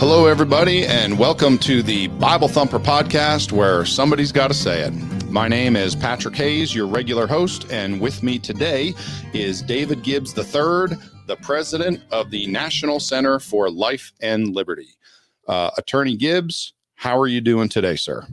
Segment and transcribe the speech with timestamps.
[0.00, 4.94] Hello, everybody, and welcome to the Bible Thumper podcast where somebody's got to say it.
[5.28, 8.94] My name is Patrick Hayes, your regular host, and with me today
[9.34, 10.96] is David Gibbs III,
[11.26, 14.88] the president of the National Center for Life and Liberty.
[15.46, 18.26] Uh, Attorney Gibbs, how are you doing today, sir?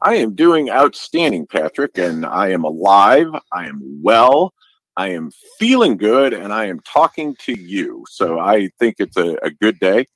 [0.00, 3.28] I am doing outstanding, Patrick, and I am alive.
[3.52, 4.54] I am well.
[4.96, 8.06] I am feeling good, and I am talking to you.
[8.08, 10.06] So I think it's a, a good day.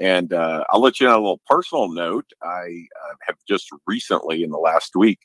[0.00, 2.24] And uh, I'll let you know a little personal note.
[2.42, 5.20] I uh, have just recently, in the last week,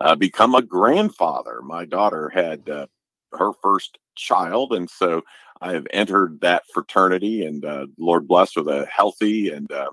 [0.00, 1.60] uh, become a grandfather.
[1.62, 2.86] My daughter had uh,
[3.32, 5.22] her first child, and so
[5.60, 7.44] I have entered that fraternity.
[7.44, 9.90] And uh, Lord bless with a healthy and uh,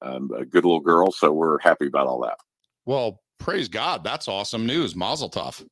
[0.00, 1.12] um, a good little girl.
[1.12, 2.38] So we're happy about all that.
[2.86, 4.04] Well, praise God.
[4.04, 4.96] That's awesome news.
[4.96, 5.64] Mazel tov.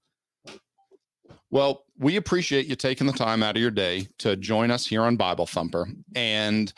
[1.50, 5.02] Well, we appreciate you taking the time out of your day to join us here
[5.02, 5.88] on Bible Thumper.
[6.16, 6.72] And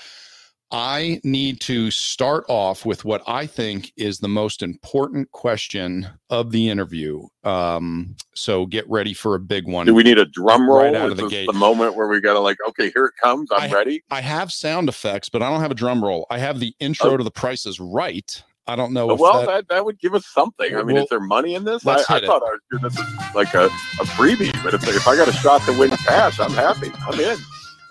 [0.73, 6.51] I need to start off with what I think is the most important question of
[6.51, 7.27] the interview.
[7.45, 9.87] Um, so get ready for a big one.
[9.87, 10.79] Do we need a drum roll?
[10.79, 11.47] Right out of the gate.
[11.47, 13.51] The moment where we got to like, okay, here it comes.
[13.53, 14.03] I'm I, ready.
[14.11, 16.27] I have sound effects, but I don't have a drum roll.
[16.31, 17.17] I have the intro oh.
[17.17, 18.43] to the Price is Right.
[18.69, 19.07] I don't know.
[19.15, 20.75] well, that, that, that, would give us something.
[20.75, 21.87] I mean, well, is there money in this?
[21.87, 25.15] I, I thought I was, this is like a, a freebie, but if, if I
[25.15, 26.91] got a shot to win cash, I'm happy.
[27.07, 27.39] I'm in.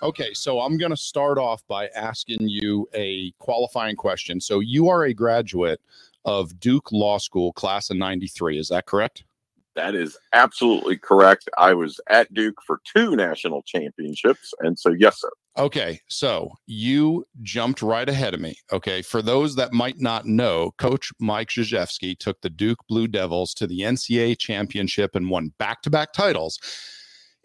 [0.02, 4.40] Okay, so I'm going to start off by asking you a qualifying question.
[4.40, 5.80] So you are a graduate
[6.24, 8.58] of Duke Law School, class of 93.
[8.58, 9.24] Is that correct?
[9.74, 11.48] That is absolutely correct.
[11.58, 14.52] I was at Duke for two national championships.
[14.60, 15.30] And so, yes, sir.
[15.58, 16.00] Okay.
[16.08, 18.56] So you jumped right ahead of me.
[18.72, 19.02] Okay.
[19.02, 23.66] For those that might not know, Coach Mike Krzyzewski took the Duke Blue Devils to
[23.66, 26.58] the NCAA championship and won back to back titles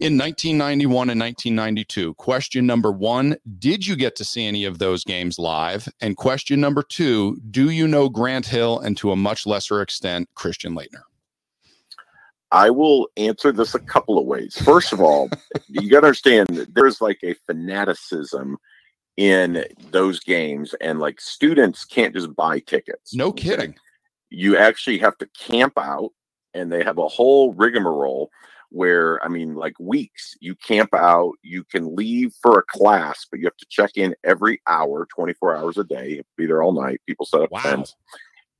[0.01, 2.15] in 1991 and 1992.
[2.15, 5.87] Question number one Did you get to see any of those games live?
[6.01, 10.27] And question number two Do you know Grant Hill and to a much lesser extent,
[10.33, 11.03] Christian Laettner?
[12.51, 14.59] I will answer this a couple of ways.
[14.63, 15.29] First of all,
[15.67, 18.57] you got to understand there's like a fanaticism
[19.17, 23.13] in those games, and like students can't just buy tickets.
[23.13, 23.75] No kidding.
[24.31, 26.09] You actually have to camp out,
[26.55, 28.31] and they have a whole rigmarole
[28.71, 33.39] where I mean, like weeks, you camp out, you can leave for a class, but
[33.39, 37.01] you have to check in every hour, 24 hours a day, be there all night.
[37.05, 37.59] People set up wow.
[37.61, 37.95] tents.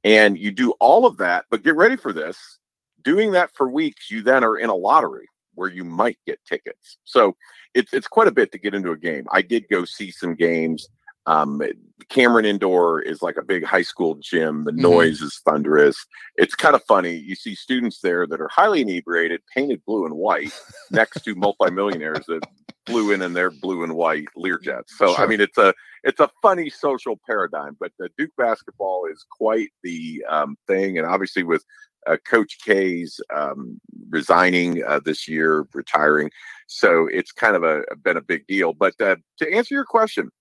[0.03, 2.59] And you do all of that, but get ready for this
[3.03, 6.97] doing that for weeks, you then are in a lottery where you might get tickets.
[7.03, 7.35] So
[7.73, 9.27] it's it's quite a bit to get into a game.
[9.31, 10.87] I did go see some games.
[11.25, 11.61] Um,
[12.09, 14.63] Cameron Indoor is like a big high school gym.
[14.63, 14.81] The mm-hmm.
[14.81, 16.05] noise is thunderous.
[16.35, 17.15] It's kind of funny.
[17.15, 20.51] You see students there that are highly inebriated, painted blue and white,
[20.91, 22.41] next to multimillionaires that
[22.85, 24.89] flew in in their blue and white Learjets.
[24.97, 25.23] So sure.
[25.23, 25.73] I mean, it's a
[26.03, 27.77] it's a funny social paradigm.
[27.79, 31.63] But the Duke basketball is quite the um, thing, and obviously with
[32.07, 33.79] uh, Coach K's um,
[34.09, 36.31] resigning uh, this year, retiring.
[36.67, 38.73] So it's kind of a, been a big deal.
[38.73, 40.31] But uh, to answer your question,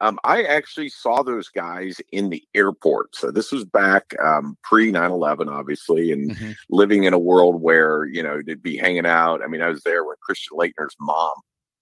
[0.00, 3.14] um, I actually saw those guys in the airport.
[3.14, 6.52] So this was back um, pre 9 11, obviously, and mm-hmm.
[6.70, 9.42] living in a world where, you know, they'd be hanging out.
[9.42, 11.34] I mean, I was there when Christian Laettner's mom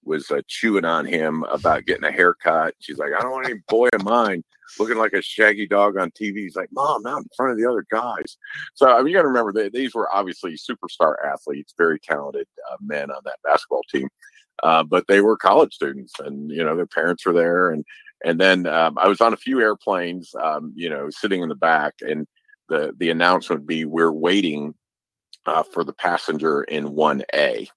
[0.05, 2.75] was uh, chewing on him about getting a haircut.
[2.81, 4.43] She's like, I don't want any boy of mine
[4.79, 6.39] looking like a shaggy dog on TV.
[6.39, 8.37] He's like, Mom, not in front of the other guys.
[8.75, 12.47] So I mean, you got to remember that these were obviously superstar athletes, very talented
[12.71, 14.09] uh, men on that basketball team.
[14.63, 17.85] Uh, but they were college students, and you know their parents were there, and
[18.25, 21.55] and then um, I was on a few airplanes, um, you know, sitting in the
[21.55, 22.27] back, and
[22.69, 24.75] the the announcement would be we're waiting
[25.47, 27.69] uh, for the passenger in one A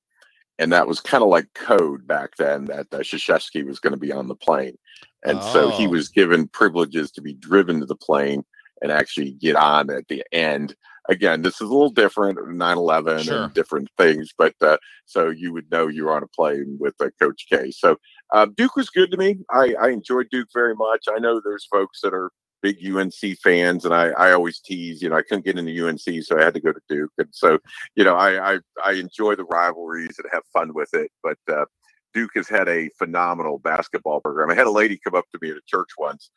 [0.61, 3.99] and that was kind of like code back then that uh, Krzyzewski was going to
[3.99, 4.77] be on the plane,
[5.25, 5.53] and oh.
[5.53, 5.89] so he oh.
[5.89, 8.43] was given privileges to be driven to the plane
[8.81, 10.75] and actually get on at the end.
[11.09, 13.43] Again, this is a little different, 9/11 sure.
[13.43, 16.93] and different things, but uh, so you would know you were on a plane with
[17.01, 17.71] uh, Coach K.
[17.71, 17.97] So
[18.31, 19.39] uh, Duke was good to me.
[19.49, 21.05] I, I enjoyed Duke very much.
[21.13, 22.31] I know there's folks that are
[22.61, 26.23] big UNC fans, and I, I always tease, you know, I couldn't get into UNC,
[26.23, 27.59] so I had to go to Duke, and so
[27.95, 31.11] you know, I I, I enjoy the rivalries and have fun with it.
[31.23, 31.65] But uh,
[32.13, 34.51] Duke has had a phenomenal basketball program.
[34.51, 36.29] I had a lady come up to me at a church once,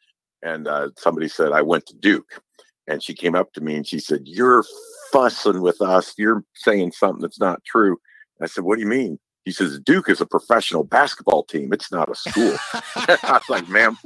[0.43, 2.41] and uh, somebody said I went to Duke,
[2.89, 4.65] and she came up to me and she said, "You're
[5.13, 6.15] fussing with us.
[6.19, 7.99] You're saying something that's not true."
[8.43, 11.73] I said, "What do you mean?" He says Duke is a professional basketball team.
[11.73, 12.57] It's not a school.
[12.75, 13.99] I was like, ma'am,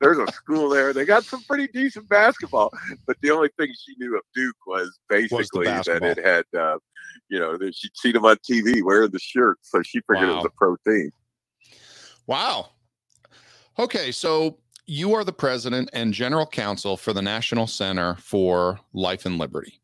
[0.00, 0.92] there's a school there.
[0.92, 2.72] They got some pretty decent basketball.
[3.06, 6.78] But the only thing she knew of Duke was basically was that it had, uh,
[7.28, 9.58] you know, that she'd seen them on TV wearing the shirt.
[9.62, 10.34] So she figured wow.
[10.34, 11.10] it was a pro team.
[12.28, 12.70] Wow.
[13.78, 14.12] Okay.
[14.12, 19.36] So you are the president and general counsel for the National Center for Life and
[19.36, 19.80] Liberty.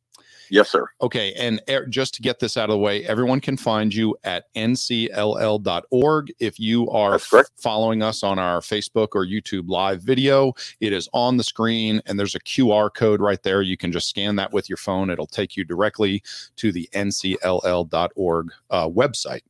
[0.53, 0.87] Yes, sir.
[1.01, 1.33] Okay.
[1.33, 4.53] And er, just to get this out of the way, everyone can find you at
[4.55, 6.33] ncll.org.
[6.41, 11.09] If you are f- following us on our Facebook or YouTube live video, it is
[11.15, 13.63] on the screen and there's a QR code right there.
[13.63, 16.23] You can just scan that with your phone, it'll take you directly
[16.57, 19.41] to the ncll.org uh, website.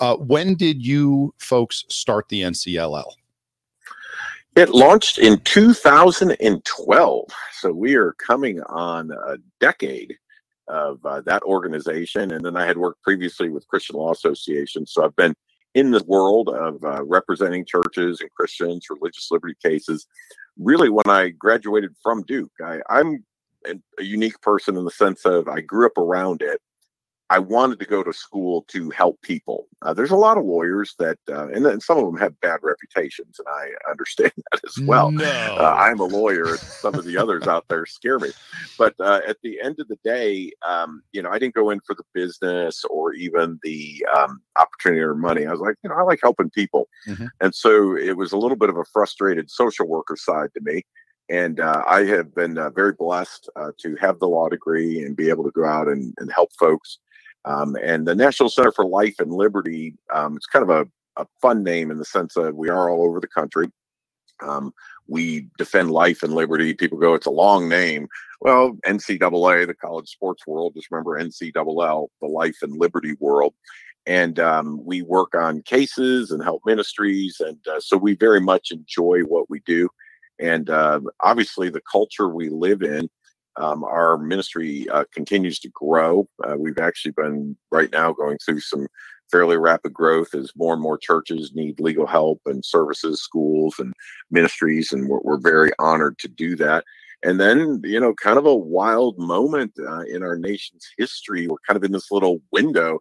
[0.00, 3.12] Uh, when did you folks start the NCLL?
[4.56, 7.30] It launched in 2012.
[7.52, 10.18] So we are coming on a decade
[10.70, 12.32] of uh, that organization.
[12.32, 14.86] And then I had worked previously with Christian Law Association.
[14.86, 15.34] So I've been
[15.74, 20.06] in the world of uh, representing churches and Christians, religious liberty cases.
[20.58, 23.24] Really, when I graduated from Duke, I, I'm
[23.66, 26.60] a unique person in the sense of I grew up around it.
[27.30, 29.68] I wanted to go to school to help people.
[29.82, 32.58] Uh, there's a lot of lawyers that, uh, and, and, some of them have bad
[32.62, 35.12] reputations, and I understand that as well.
[35.12, 35.24] No.
[35.24, 36.56] Uh, I'm a lawyer.
[36.56, 38.30] Some of the others out there scare me.
[38.76, 41.78] But uh, at the end of the day, um, you know, I didn't go in
[41.86, 45.46] for the business or even the um, opportunity or money.
[45.46, 47.26] I was like, you know, I like helping people, mm-hmm.
[47.40, 50.82] and so it was a little bit of a frustrated social worker side to me.
[51.28, 53.48] And uh, I have been uh, very blessed
[53.78, 56.98] to have the law degree and be able to go out and, and help folks.
[57.44, 61.26] Um, and the National Center for Life and Liberty, um, it's kind of a, a,
[61.40, 63.70] fun name in the sense that we are all over the country.
[64.42, 64.72] Um,
[65.06, 66.74] we defend life and liberty.
[66.74, 68.08] People go, it's a long name.
[68.40, 73.54] Well, NCAA, the college sports world, just remember NCLL, the life and liberty world.
[74.06, 77.40] And um, we work on cases and help ministries.
[77.40, 79.88] And uh, so we very much enjoy what we do.
[80.38, 83.10] And uh, obviously, the culture we live in
[83.60, 86.26] um, our ministry uh, continues to grow.
[86.42, 88.86] Uh, we've actually been right now going through some
[89.30, 93.92] fairly rapid growth as more and more churches need legal help and services, schools and
[94.30, 96.84] ministries, and we're, we're very honored to do that.
[97.22, 101.46] And then, you know, kind of a wild moment uh, in our nation's history.
[101.46, 103.00] We're kind of in this little window.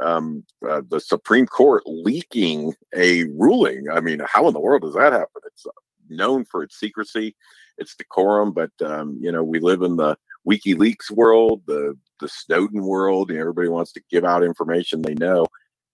[0.00, 3.86] Um, uh, the Supreme Court leaking a ruling.
[3.90, 5.42] I mean, how in the world does that happen?
[5.46, 5.66] It's
[6.08, 7.34] known for its secrecy
[7.78, 8.52] it's decorum.
[8.52, 10.16] But um, you know, we live in the
[10.48, 15.46] WikiLeaks world, the the Snowden world, everybody wants to give out information they know.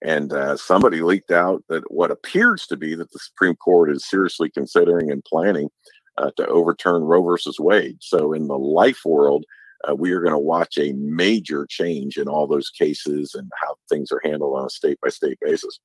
[0.03, 4.09] And uh, somebody leaked out that what appears to be that the Supreme Court is
[4.09, 5.69] seriously considering and planning
[6.17, 7.97] uh, to overturn Roe versus Wade.
[8.01, 9.45] So in the life world,
[9.87, 13.75] uh, we are going to watch a major change in all those cases and how
[13.89, 15.79] things are handled on a state by state basis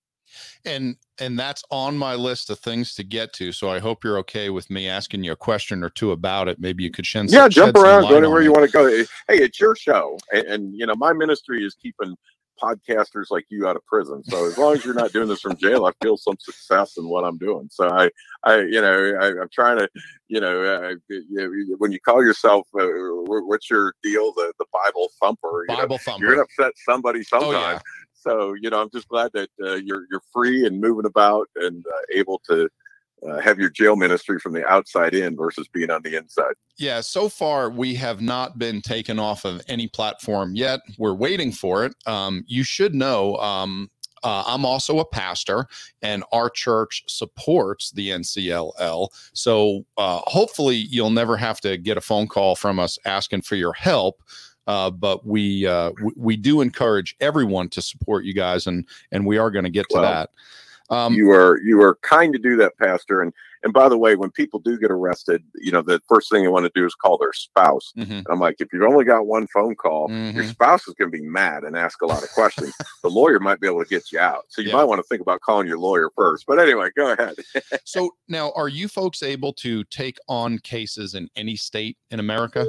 [0.64, 4.18] and and that's on my list of things to get to so i hope you're
[4.18, 6.58] okay with me asking you a question or two about it.
[6.60, 8.86] Maybe you could shed yeah jump around go anywhere you want to go.
[9.28, 12.16] Hey it's your show and, and, you know my ministry is keeping
[12.62, 15.56] podcasters like you out of prison so as long as you're not doing this from
[15.56, 17.68] jail i feel some success in what i'm doing.
[17.70, 18.10] So i
[18.42, 19.88] i you know I, am trying to
[20.26, 25.08] you know uh, you, when you call yourself uh, what's your deal the the bible
[25.20, 26.24] thumper bible know, thumper.
[26.24, 27.78] You're gonna upset somebody sometime oh, yeah.
[28.20, 31.84] So you know, I'm just glad that uh, you're you're free and moving about and
[31.86, 32.68] uh, able to
[33.26, 36.54] uh, have your jail ministry from the outside in versus being on the inside.
[36.76, 40.80] Yeah, so far we have not been taken off of any platform yet.
[40.98, 41.94] We're waiting for it.
[42.06, 43.36] Um, you should know.
[43.36, 43.90] Um,
[44.24, 45.66] uh, I'm also a pastor,
[46.02, 49.08] and our church supports the NCLL.
[49.32, 53.54] So uh, hopefully, you'll never have to get a phone call from us asking for
[53.54, 54.22] your help.
[54.68, 59.26] Uh, but we, uh, we, we do encourage everyone to support you guys, and and
[59.26, 60.30] we are going to get to well, that.
[60.90, 63.22] Um, you are you are kind to do that, Pastor.
[63.22, 63.32] And
[63.62, 66.48] and by the way, when people do get arrested, you know the first thing they
[66.48, 67.92] want to do is call their spouse.
[67.96, 68.30] Mm-hmm.
[68.30, 70.36] I'm like, if you've only got one phone call, mm-hmm.
[70.36, 72.74] your spouse is going to be mad and ask a lot of questions.
[73.02, 74.76] the lawyer might be able to get you out, so you yeah.
[74.76, 76.44] might want to think about calling your lawyer first.
[76.46, 77.34] But anyway, go ahead.
[77.84, 82.66] so now, are you folks able to take on cases in any state in America?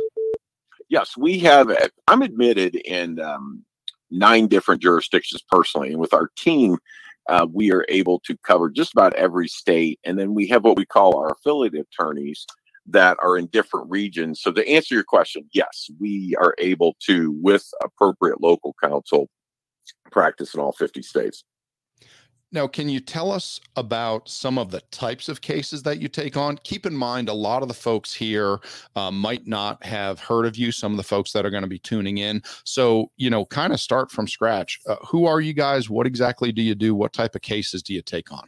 [0.90, 1.72] Yes, we have.
[2.08, 3.64] I'm admitted in um,
[4.12, 6.78] nine different jurisdictions personally, and with our team,
[7.30, 10.00] uh, we are able to cover just about every state.
[10.04, 12.46] And then we have what we call our affiliate attorneys
[12.88, 14.42] that are in different regions.
[14.42, 19.30] So to answer your question, yes, we are able to, with appropriate local counsel,
[20.12, 21.44] practice in all 50 states.
[22.52, 26.36] Now, can you tell us about some of the types of cases that you take
[26.36, 26.58] on?
[26.64, 28.60] Keep in mind, a lot of the folks here
[28.96, 31.70] uh, might not have heard of you, some of the folks that are going to
[31.70, 32.42] be tuning in.
[32.64, 34.80] So, you know, kind of start from scratch.
[34.88, 35.92] Uh, who are you guys?
[35.92, 36.96] What exactly do you do?
[36.96, 38.48] What type of cases do you take on?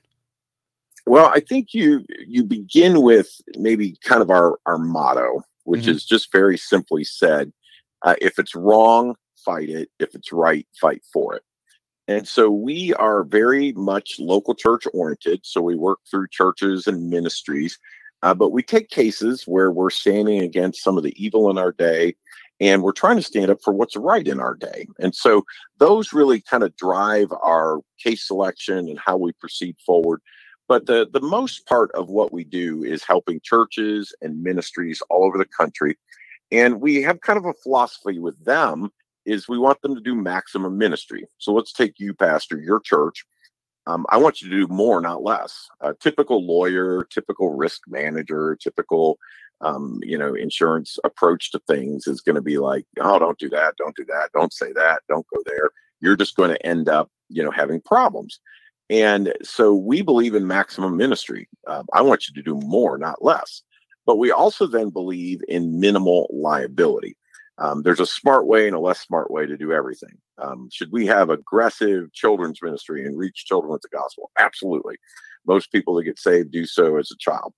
[1.06, 5.92] Well, I think you you begin with maybe kind of our our motto, which mm-hmm.
[5.92, 7.52] is just very simply said:
[8.04, 9.90] uh, if it's wrong, fight it.
[10.00, 11.44] If it's right, fight for it.
[12.12, 15.42] And so we are very much local church oriented.
[15.44, 17.80] So we work through churches and ministries.
[18.22, 21.72] Uh, but we take cases where we're standing against some of the evil in our
[21.72, 22.16] day
[22.60, 24.86] and we're trying to stand up for what's right in our day.
[25.00, 25.44] And so
[25.80, 30.22] those really kind of drive our case selection and how we proceed forward.
[30.68, 35.26] But the, the most part of what we do is helping churches and ministries all
[35.26, 35.98] over the country.
[36.52, 38.92] And we have kind of a philosophy with them
[39.26, 41.26] is we want them to do maximum ministry.
[41.38, 43.26] So let's take you, Pastor, your church.
[43.88, 45.68] Um, I want you to do more, not less.
[45.82, 49.18] A typical lawyer, typical risk manager, typical
[49.62, 53.50] um, you know, insurance approach to things is going to be like, oh, don't do
[53.50, 55.70] that, don't do that, don't say that, don't go there.
[56.00, 58.40] You're just going to end up, you know, having problems.
[58.90, 61.48] And so we believe in maximum ministry.
[61.68, 63.62] Uh, I want you to do more, not less.
[64.06, 67.16] But we also then believe in minimal liability.
[67.58, 70.18] Um, there's a smart way and a less smart way to do everything.
[70.38, 74.32] Um, should we have aggressive children's ministry and reach children with the gospel?
[74.40, 74.96] Absolutely.
[75.46, 77.54] Most people that get saved do so as a child.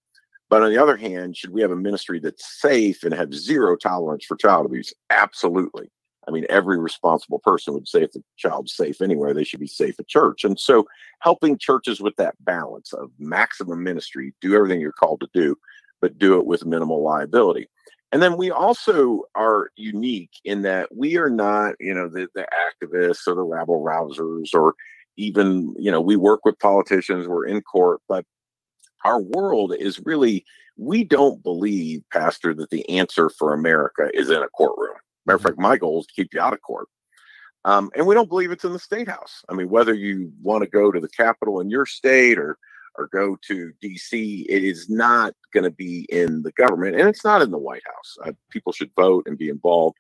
[0.50, 3.75] But on the other hand, should we have a ministry that's safe and have zero
[3.75, 4.93] tolerance for child abuse?
[5.09, 5.89] Absolutely.
[6.27, 9.67] I mean, every responsible person would say if the child's safe anywhere, they should be
[9.67, 10.43] safe at church.
[10.43, 10.85] And so,
[11.19, 15.57] helping churches with that balance of maximum ministry, do everything you're called to do,
[16.01, 17.67] but do it with minimal liability.
[18.13, 22.46] And then we also are unique in that we are not, you know, the, the
[22.46, 24.75] activists or the rabble rousers, or
[25.17, 28.24] even, you know, we work with politicians, we're in court, but
[29.03, 30.46] our world is really
[30.77, 34.96] we don't believe pastor that the answer for america is in a courtroom.
[35.25, 35.48] Matter of mm-hmm.
[35.50, 36.88] fact my goal is to keep you out of court.
[37.65, 39.43] Um, and we don't believe it's in the state house.
[39.50, 42.58] I mean whether you want to go to the capitol in your state or
[42.97, 47.23] or go to dc it is not going to be in the government and it's
[47.23, 48.17] not in the white house.
[48.25, 49.97] Uh, people should vote and be involved.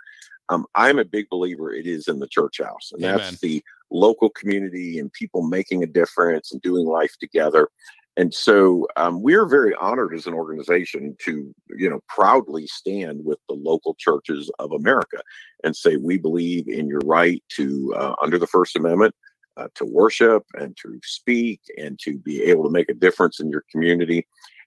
[0.49, 3.17] Um, i'm a big believer it is in the church house and Amen.
[3.17, 7.69] that's the local community and people making a difference and doing life together.
[8.15, 13.39] And so um, we're very honored as an organization to, you know, proudly stand with
[13.49, 15.21] the local churches of America
[15.63, 19.15] and say we believe in your right to, uh, under the First Amendment,
[19.57, 23.49] uh, to worship and to speak and to be able to make a difference in
[23.49, 24.25] your community.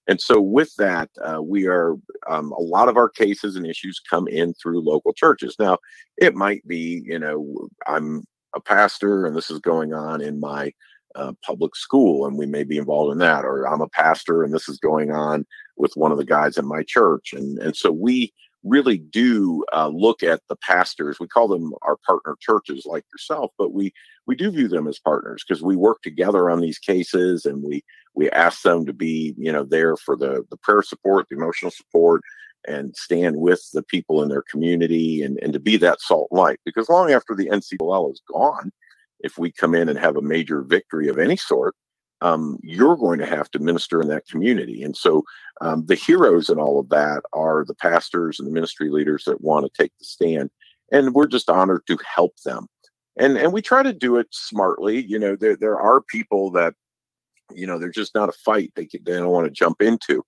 [0.08, 1.96] And so, with that, uh, we are
[2.28, 5.56] um, a lot of our cases and issues come in through local churches.
[5.58, 5.78] Now,
[6.16, 8.22] it might be, you know, I'm
[8.56, 10.72] a pastor and this is going on in my
[11.14, 14.52] uh, public school and we may be involved in that or i'm a pastor and
[14.52, 17.90] this is going on with one of the guys in my church and and so
[17.90, 18.32] we
[18.64, 23.50] really do uh, look at the pastors we call them our partner churches like yourself
[23.56, 23.92] but we
[24.26, 27.84] we do view them as partners because we work together on these cases and we
[28.14, 31.70] we ask them to be you know there for the the prayer support the emotional
[31.70, 32.22] support
[32.68, 36.58] and stand with the people in their community and, and to be that salt light
[36.64, 38.72] because long after the ncll is gone
[39.20, 41.74] if we come in and have a major victory of any sort,
[42.22, 44.82] um, you're going to have to minister in that community.
[44.82, 45.22] And so
[45.60, 49.42] um, the heroes in all of that are the pastors and the ministry leaders that
[49.42, 50.50] want to take the stand.
[50.92, 52.68] And we're just honored to help them.
[53.18, 55.02] And, and we try to do it smartly.
[55.02, 56.74] You know, there, there are people that,
[57.54, 60.24] you know, they're just not a fight they, they don't want to jump into.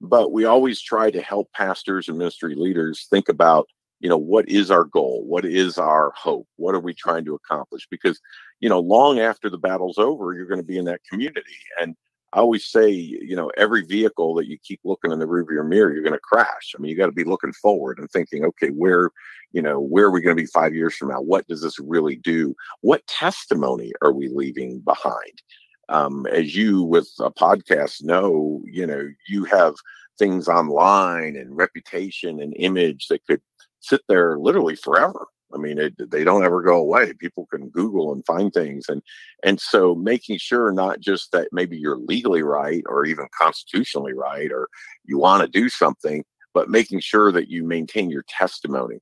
[0.00, 3.68] But we always try to help pastors and ministry leaders think about
[4.00, 7.34] you know what is our goal what is our hope what are we trying to
[7.34, 8.20] accomplish because
[8.60, 11.96] you know long after the battle's over you're going to be in that community and
[12.34, 15.92] i always say you know every vehicle that you keep looking in the rearview mirror
[15.92, 16.74] you're going to crash.
[16.76, 19.10] I mean you got to be looking forward and thinking okay where
[19.52, 21.20] you know where are we going to be five years from now?
[21.20, 22.54] What does this really do?
[22.80, 25.42] What testimony are we leaving behind?
[25.88, 29.74] Um, as you with a podcast know you know you have
[30.18, 33.40] things online and reputation and image that could
[33.80, 35.26] sit there literally forever.
[35.54, 37.12] I mean, it, they don't ever go away.
[37.14, 39.02] People can Google and find things, and
[39.42, 44.50] and so making sure not just that maybe you're legally right or even constitutionally right
[44.50, 44.68] or
[45.04, 48.98] you want to do something, but making sure that you maintain your testimony.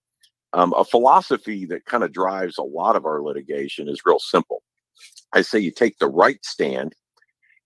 [0.54, 4.62] Um, a philosophy that kind of drives a lot of our litigation is real simple.
[5.32, 6.94] I say you take the right stand,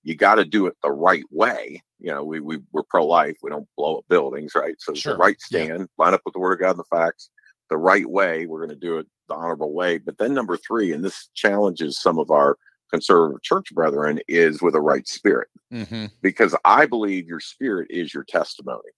[0.05, 1.83] you got to do it the right way.
[1.99, 3.37] You know, we, we we're pro life.
[3.43, 4.77] We don't blow up buildings, right?
[4.79, 5.15] So sure.
[5.15, 5.87] the right stand, yeah.
[5.99, 7.31] line up with the word of God and the facts,
[7.71, 8.47] the right way.
[8.47, 9.99] We're going to do it the honorable way.
[9.99, 12.57] But then number three, and this challenges some of our
[12.91, 16.07] conservative church brethren, is with a right spirit, mm-hmm.
[16.23, 18.91] because I believe your spirit is your testimony.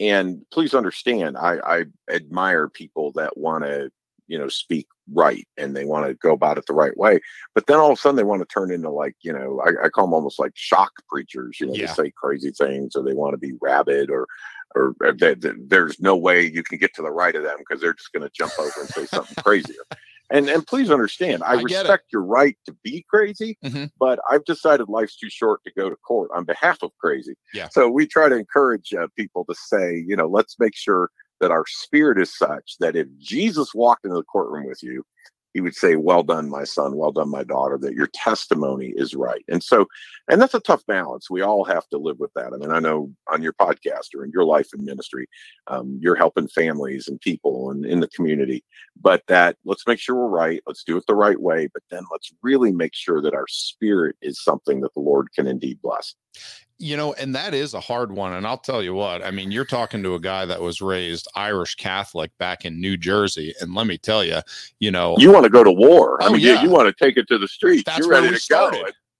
[0.00, 3.90] And please understand, I, I admire people that want to
[4.28, 7.18] you know speak right and they want to go about it the right way
[7.54, 9.86] but then all of a sudden they want to turn into like you know i,
[9.86, 11.86] I call them almost like shock preachers you know yeah.
[11.86, 14.26] they say crazy things or they want to be rabid or
[14.74, 17.80] or they, they, there's no way you can get to the right of them because
[17.80, 19.82] they're just going to jump over and say something crazier
[20.30, 23.90] And and please understand, I, I respect your right to be crazy, Mhm.
[23.98, 27.34] but I've decided life's too short to go to court on behalf of crazy.
[27.54, 27.68] Yeah.
[27.70, 31.50] So we try to encourage uh, people to say, you know, let's make sure that
[31.50, 35.04] our spirit is such that if Jesus walked into the courtroom with you,
[35.54, 39.14] he would say, Well done, my son, well done, my daughter, that your testimony is
[39.14, 39.44] right.
[39.48, 39.86] And so,
[40.30, 41.30] and that's a tough balance.
[41.30, 42.52] We all have to live with that.
[42.52, 45.26] I mean, I know on your podcast or in your life and ministry,
[45.66, 48.62] um, you're helping families and people and in the community,
[49.00, 50.62] but that let's make sure we're right.
[50.66, 51.68] Let's do it the right way.
[51.72, 55.46] But then let's really make sure that our spirit is something that the Lord can
[55.46, 56.14] indeed bless.
[56.80, 58.32] You know, and that is a hard one.
[58.34, 61.26] And I'll tell you what, I mean, you're talking to a guy that was raised
[61.34, 63.52] Irish Catholic back in New Jersey.
[63.60, 64.38] And let me tell you,
[64.78, 66.18] you know, You want to go to war.
[66.22, 66.62] Oh, I Oh, mean, you- yeah.
[66.62, 67.82] you, want to take it to the streets.
[67.84, 68.70] That's you're ready to go.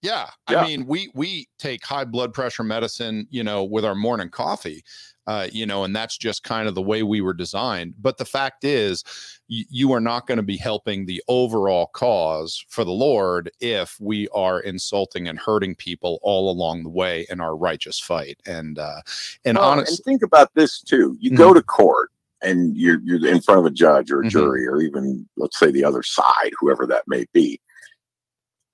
[0.03, 0.61] Yeah, Yeah.
[0.61, 4.85] I mean, we we take high blood pressure medicine, you know, with our morning coffee.
[5.27, 7.93] Uh, you know, and that's just kind of the way we were designed.
[8.01, 9.05] But the fact is,
[9.51, 13.95] y- you are not going to be helping the overall cause for the Lord if
[14.01, 18.39] we are insulting and hurting people all along the way in our righteous fight.
[18.47, 19.03] And uh,
[19.45, 21.15] and Well, honestly, and think about this too.
[21.21, 24.31] You go to court and you're you're in front of a judge or a Mhm.
[24.31, 27.61] jury or even let's say the other side, whoever that may be.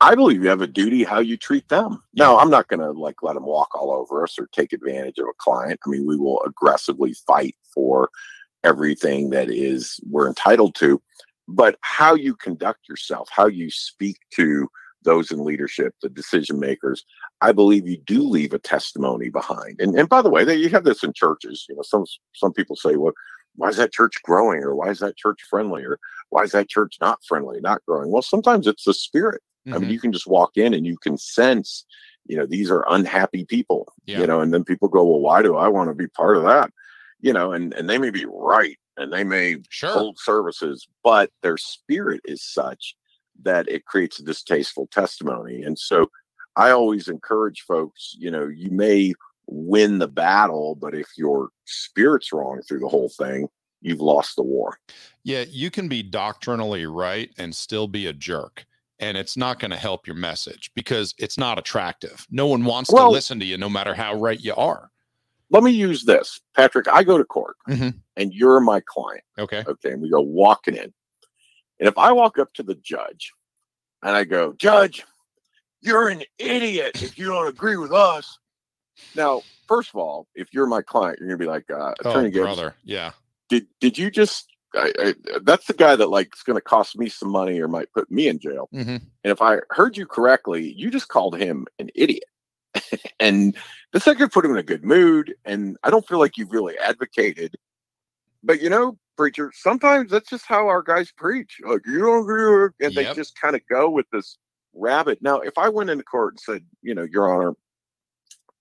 [0.05, 2.03] I believe you have a duty how you treat them.
[2.15, 5.19] No, I'm not going to like let them walk all over us or take advantage
[5.19, 5.81] of a client.
[5.85, 8.11] I mean, we will aggressively fight for
[8.65, 11.01] everything that is we're entitled to,
[11.49, 14.69] but how you conduct yourself, how you speak to
[15.05, 17.05] those in leadership, the decision makers,
[17.41, 19.81] I believe you do leave a testimony behind.
[19.81, 21.65] And and by the way, they, you have this in churches.
[21.69, 23.15] You know, some some people say, well,
[23.57, 26.69] why is that church growing, or why is that church friendly, or why is that
[26.69, 28.11] church not friendly, not growing?
[28.11, 29.41] Well, sometimes it's the spirit.
[29.66, 29.80] I Mhm.
[29.80, 31.85] mean, you can just walk in and you can sense,
[32.26, 33.92] you know, these are unhappy people.
[34.06, 34.21] Yeah.
[34.21, 36.42] You know, and then people go, well, why do I want to be part of
[36.44, 36.71] that?
[37.21, 39.90] You know, and and they may be right, and they may sure.
[39.90, 42.94] hold services, but their spirit is such
[43.42, 45.62] that it creates a distasteful testimony.
[45.62, 46.11] And so
[46.56, 49.14] I always encourage folks, you know, you may
[49.46, 53.48] win the battle, but if your spirit's wrong through the whole thing,
[53.81, 54.79] you've lost the war.
[55.24, 58.66] Yeah, you can be doctrinally right and still be a jerk.
[59.05, 62.27] And it's not going to help your message because it's not attractive.
[62.31, 64.90] No one wants Well- to listen to you no matter how right you are.
[65.51, 66.40] Let me use this.
[66.57, 68.01] Patrick, I go to court Mhm.
[68.17, 69.23] and you're my client.
[69.38, 69.62] Okay.
[69.67, 69.90] Okay.
[69.93, 70.93] And we go walking in.
[71.79, 73.31] And if I walk up to the judge
[74.03, 75.05] and I go, Judge,
[75.83, 78.38] you're an idiot if you don't agree with us.
[79.14, 82.31] Now, first of all, if you're my client, you're gonna be like, uh, Attorney Oh,
[82.31, 82.75] Gibbs, brother.
[82.83, 83.12] Yeah.
[83.51, 84.49] did did you just?
[84.77, 87.69] I, I, that's the guy that like is going to cost me some money or
[87.69, 88.69] might put me in jail.
[88.73, 92.25] hmm And if I heard you correctly, you just called him an idiot.
[93.21, 93.57] and
[93.93, 95.35] this to put him in a good mood.
[95.45, 97.55] And I don't feel like you've really advocated.
[98.43, 101.59] But you know, preacher, sometimes that's just how our guys preach.
[101.65, 103.09] Like you don't agree, with, and Yep.
[103.09, 104.39] they just kind of go with this
[104.75, 105.19] rabbit.
[105.23, 107.55] Now, if I went into court and said, you know, Your Honor,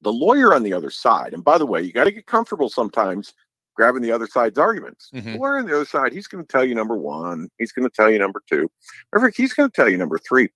[0.02, 2.69] the lawyer on the other side, and by the way, you got to get comfortable
[2.69, 3.34] sometimes
[3.75, 5.09] grabbing the other side's arguments.
[5.13, 5.23] Mhm.
[5.33, 7.88] The lawyer on the other side, he's going to tell you number one, he's going
[7.88, 8.69] to tell you number two,
[9.12, 10.49] or he's going to tell you number three.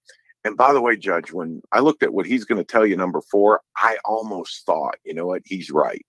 [0.43, 2.95] And by the way, Judge, when I looked at what he's going to tell you
[2.95, 6.06] number four, I almost thought, you know what, he's right,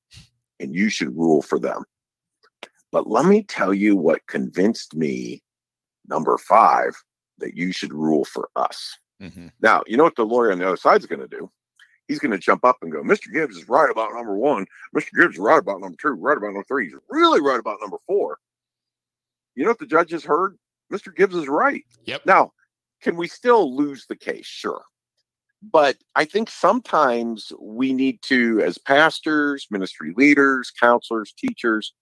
[0.60, 1.84] and you should rule for them.
[2.92, 5.42] But let me tell you what convinced me,
[6.06, 6.94] number five,
[7.38, 8.96] that you should rule for us.
[9.20, 11.50] hmm Now, you know what the lawyer on the other side's going to do?
[12.08, 13.32] He's going to jump up and go, Mr.
[13.32, 14.66] Gibbs is right about number one.
[14.96, 15.10] Mr.
[15.14, 16.86] Gibbs is right about number two, right about number three.
[16.86, 18.38] He's really right about number four.
[19.54, 20.56] You know what the judges heard?
[20.92, 21.14] Mr.
[21.14, 21.84] Gibbs is right.
[22.06, 22.24] Yep.
[22.24, 22.52] Now,
[23.02, 24.46] can we still lose the case?
[24.46, 24.82] Sure.
[25.62, 31.92] But I think sometimes we need to, as pastors, ministry leaders, counselors, teachers,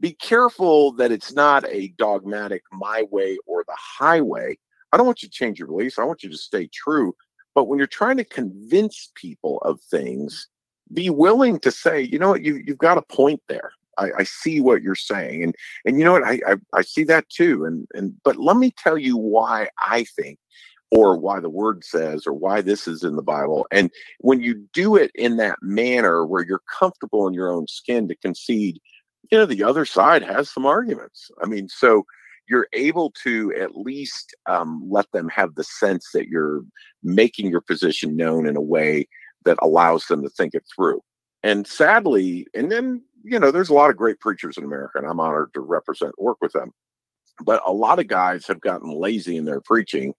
[0.00, 4.58] be careful that it's not a dogmatic my way or the highway.
[4.92, 5.98] I don't want you to change your beliefs.
[5.98, 7.14] I want you to stay true.
[7.56, 10.46] But when you're trying to convince people of things,
[10.92, 13.72] be willing to say, you know what, you, you've got a point there.
[13.98, 15.42] I, I see what you're saying.
[15.42, 15.54] And
[15.86, 17.64] and you know what, I, I I see that too.
[17.64, 20.38] And and but let me tell you why I think
[20.90, 23.66] or why the word says or why this is in the Bible.
[23.72, 23.90] And
[24.20, 28.16] when you do it in that manner where you're comfortable in your own skin to
[28.16, 28.78] concede,
[29.32, 31.30] you know, the other side has some arguments.
[31.42, 32.04] I mean, so
[32.48, 36.62] you're able to at least um, let them have the sense that you're
[37.02, 39.06] making your position known in a way
[39.44, 41.00] that allows them to think it through.
[41.42, 45.06] And sadly, and then, you know, there's a lot of great preachers in America, and
[45.06, 46.72] I'm honored to represent, work with them.
[47.44, 50.14] But a lot of guys have gotten lazy in their preaching,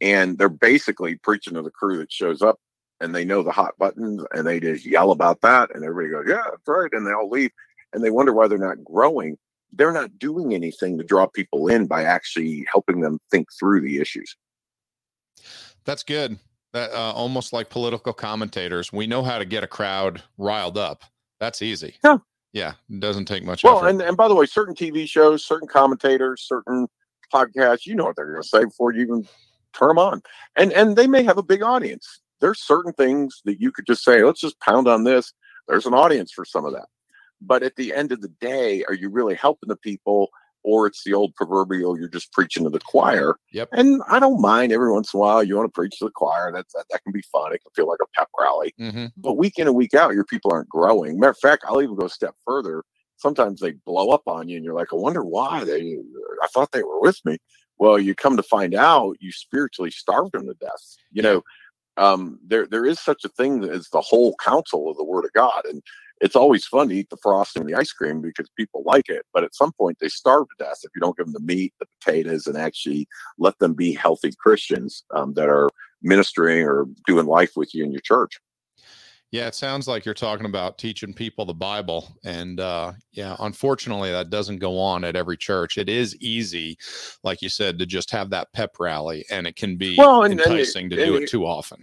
[0.00, 2.58] and they're basically preaching to the crew that shows up
[3.02, 6.26] and they know the hot buttons and they just yell about that, and everybody goes,
[6.28, 6.92] Yeah, that's right.
[6.92, 7.50] And they all leave
[7.92, 9.36] and they wonder why they're not growing
[9.72, 13.98] they're not doing anything to draw people in by actually helping them think through the
[13.98, 14.36] issues.
[15.84, 16.38] That's good.
[16.72, 18.92] That uh, almost like political commentators.
[18.92, 21.04] We know how to get a crowd riled up.
[21.40, 21.96] That's easy.
[22.04, 22.18] Yeah.
[22.52, 22.74] Yeah.
[22.88, 23.64] It doesn't take much.
[23.64, 23.88] Well, effort.
[23.88, 26.86] and, and by the way, certain TV shows, certain commentators, certain
[27.32, 29.26] podcasts, you know what they're going to say before you even
[29.72, 30.22] turn them on.
[30.56, 32.20] And and they may have a big audience.
[32.40, 35.32] There's certain things that you could just say, let's just pound on this.
[35.68, 36.86] There's an audience for some of that.
[37.40, 40.30] But at the end of the day, are you really helping the people?
[40.62, 43.36] Or it's the old proverbial, you're just preaching to the choir.
[43.52, 43.70] Yep.
[43.72, 46.10] And I don't mind every once in a while you want to preach to the
[46.10, 46.52] choir.
[46.52, 47.54] That's that, that can be fun.
[47.54, 48.74] It can feel like a pep rally.
[48.78, 51.18] hmm But week in and week out, your people aren't growing.
[51.18, 52.84] Matter of fact, I'll even go a step further.
[53.16, 55.64] Sometimes they blow up on you, and you're like, I wonder why.
[55.64, 55.96] They,
[56.42, 57.38] I thought they were with me.
[57.78, 60.96] Well, you come to find out, you spiritually starved them to death.
[61.10, 61.42] You know,
[61.96, 65.32] um, there there is such a thing as the whole counsel of the Word of
[65.32, 65.82] God, and
[66.20, 69.24] it's always fun to eat the frosting and the ice cream because people like it.
[69.32, 71.72] But at some point, they starve to death if you don't give them the meat,
[71.80, 75.70] the potatoes, and actually let them be healthy Christians um, that are
[76.02, 78.38] ministering or doing life with you in your church.
[79.32, 82.16] Yeah, it sounds like you're talking about teaching people the Bible.
[82.24, 85.78] And uh, yeah, unfortunately, that doesn't go on at every church.
[85.78, 86.76] It is easy,
[87.22, 90.32] like you said, to just have that pep rally, and it can be Well, and-
[90.32, 91.82] and it- enticing to do and it- too often.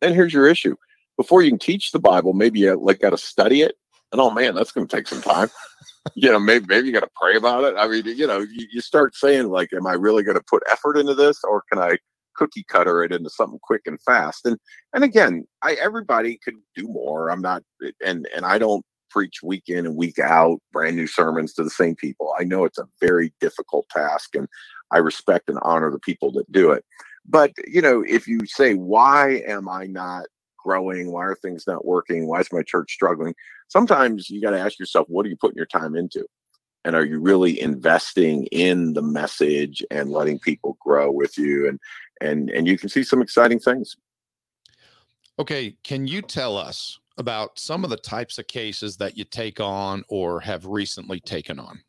[0.00, 0.76] And here's your issue:
[1.18, 3.74] before you can teach the Bible, maybe you like got to study it.
[4.12, 5.50] And oh man, that's going to take some time.
[6.14, 7.74] you know, maybe maybe you got to pray about it.
[7.76, 10.62] I mean, you know, you, you start saying like, "Am I really going to put
[10.70, 11.98] effort into this, or can I
[12.34, 14.56] cookie cutter it into something quick and fast?" And
[14.94, 17.30] and again, I everybody could do more.
[17.30, 17.62] I'm not,
[18.02, 21.70] and and I don't preach week in and week out brand new sermons to the
[21.70, 22.32] same people.
[22.38, 24.48] I know it's a very difficult task, and
[24.90, 26.84] I respect and honor the people that do it.
[27.26, 30.24] But you know, if you say, "Why am I not
[30.58, 31.12] growing?
[31.12, 32.26] Why are things not working?
[32.26, 33.34] Why is my church struggling?"
[33.68, 36.26] Sometimes you got to ask yourself, "What are you putting your time into?"
[36.84, 41.68] And are you really investing in the message and letting people grow with you?
[41.68, 41.78] And
[42.20, 43.96] and and you can see some exciting things.
[45.38, 49.60] Okay, can you tell us about some of the types of cases that you take
[49.60, 51.80] on or have recently taken on?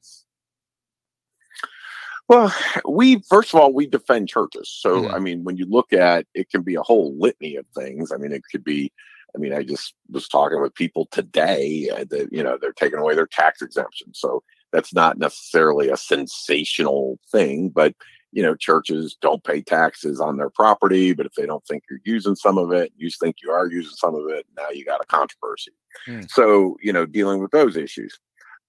[2.30, 2.54] Well,
[2.88, 4.70] we first of all we defend churches.
[4.70, 5.14] So Mhm.
[5.14, 8.12] I mean, when you look at it, can be a whole litany of things.
[8.12, 8.94] I mean, it could be.
[9.36, 13.00] I mean, I just was talking with people today uh, that you know they're taking
[13.00, 14.14] away their tax exemption.
[14.14, 17.96] So that's not necessarily a sensational thing, but
[18.32, 21.14] you know, churches don't pay taxes on their property.
[21.14, 23.96] But if they don't think you're using some of it, you think you are using
[23.96, 24.46] some of it.
[24.56, 25.72] Now you got a controversy.
[26.06, 26.22] Hmm.
[26.30, 28.20] So you know, dealing with those issues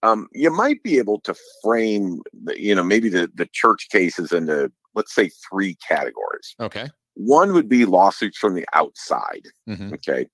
[0.03, 4.33] um, you might be able to frame, the, you know, maybe the, the church cases
[4.33, 6.55] into, let's say, three categories.
[6.59, 6.89] Okay.
[7.15, 9.47] One would be lawsuits from the outside.
[9.67, 10.27] hmm Okay.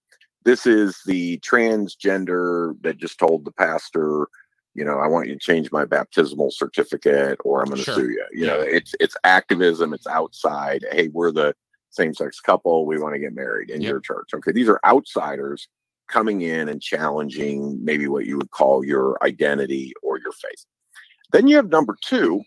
[0.45, 4.29] This is the transgender that just told the pastor,
[4.75, 7.95] you know, I want you to change my baptismal certificate or I'm going to Sure.
[7.95, 8.25] sue you.
[8.33, 10.85] You know, it's it's activism, it's outside.
[10.93, 11.55] Hey, we're the
[11.91, 13.91] same sex couple, we want to get married in Yep.
[13.91, 14.29] your church.
[14.35, 14.53] Okay.
[14.53, 15.67] These are outsiders
[16.09, 20.65] coming in and challenging maybe what you would call your identity or your faith.
[21.33, 22.43] Then you have number two,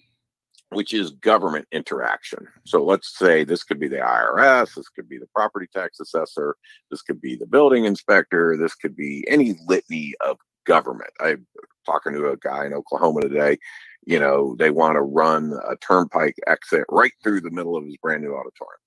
[0.70, 2.48] which is government interaction.
[2.66, 6.56] So let's say this could be the IRS, this could be the property tax assessor,
[6.92, 11.10] this could be the building inspector, this could be any litany of government.
[11.20, 11.48] I'm
[11.86, 13.58] talking to a guy in Oklahoma today.
[14.06, 17.98] You know, they want to run a turnpike exit right through the middle of his
[17.98, 18.80] brand new auditorium.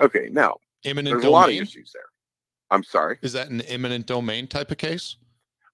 [0.00, 2.04] Okay, now Imminent there's a lot of issues there.
[2.70, 3.18] I'm sorry.
[3.22, 5.16] Is that an eminent domain type of case?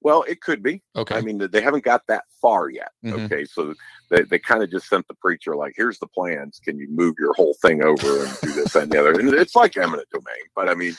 [0.00, 0.82] Well, it could be.
[0.94, 1.14] Okay.
[1.16, 2.90] I mean, they haven't got that far yet.
[3.02, 3.24] Mhm.
[3.24, 3.72] Okay, so
[4.10, 6.60] they, they kind of just sent the preacher like, "Here's the plans.
[6.62, 9.56] Can you move your whole thing over and do this and the other?" And it's
[9.56, 10.44] like eminent domain.
[10.54, 10.92] But I mean,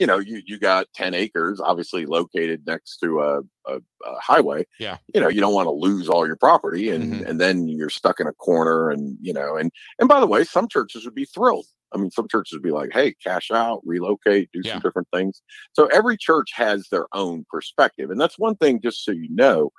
[0.00, 3.38] you know, you you got ten acres, obviously located next to a,
[3.72, 4.66] a, a highway.
[4.80, 4.96] Yeah.
[5.14, 7.26] You know, you don't want to lose all your property, and Mhm.
[7.28, 10.42] and then you're stuck in a corner, and you know, and and by the way,
[10.42, 11.66] some churches would be thrilled.
[11.92, 14.72] I mean, some churches would be like, "Hey, cash out, relocate, do Yeah.
[14.72, 18.10] some different things." So every church has their own perspective.
[18.10, 19.72] And that's one thing, just so you know,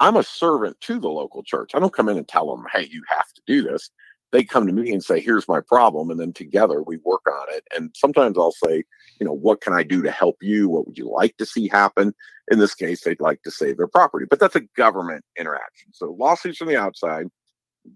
[0.00, 1.70] I'm a servant to the local church.
[1.74, 3.90] I don't come in and tell them, hey, you have to do this.
[4.32, 6.10] They come to me and say, here's my problem.
[6.10, 7.62] And then together we work on it.
[7.76, 8.82] And sometimes I'll say,
[9.20, 10.68] you know, what can I do to help you?
[10.68, 12.12] What would you like to see happen?
[12.50, 15.92] In this case, they'd like to save their property, but that's a government interaction.
[15.92, 17.28] So lawsuits from the outside,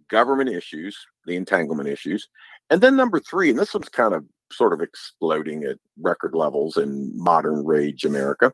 [0.08, 2.28] government issues, the entanglement issues.
[2.70, 6.76] And then number three, and this one's kind of sort of exploding at record levels
[6.76, 8.52] in modern rage America.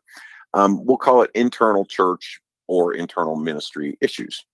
[0.55, 4.45] Um, we'll call it internal church or internal ministry issues.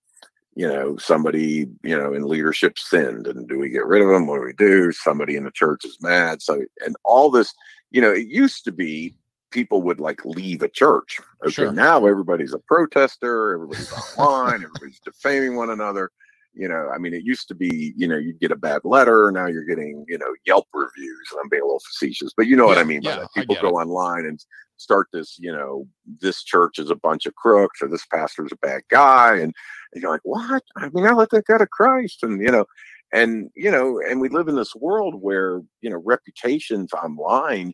[0.55, 4.27] You know, somebody, you know, in leadership sinned, and do we get rid of them?
[4.27, 4.91] What do we do?
[4.91, 6.41] Somebody in the church is mad.
[6.41, 7.53] So, and all this,
[7.91, 9.15] you know, it used to be
[9.51, 11.19] people would like leave a church.
[11.43, 11.71] Okay, Sure.
[11.71, 16.11] now everybody's a protester, everybody's online, everybody's defaming one another.
[16.53, 19.31] You know, I mean, it used to be, you know, you'd get a bad letter.
[19.31, 21.27] Now you're getting, you know, Yelp reviews.
[21.31, 23.33] And I'm being a little facetious, but you know what I mean by yeah, that.
[23.33, 24.43] People go online and
[24.75, 25.87] start this, you know,
[26.19, 29.35] this church is a bunch of crooks or this pastor's a bad guy.
[29.35, 29.53] And,
[29.93, 30.63] and you're like, what?
[30.75, 32.23] I mean, I let that guy to Christ.
[32.23, 32.65] And, you know,
[33.13, 37.73] and, you know, and we live in this world where, you know, reputations online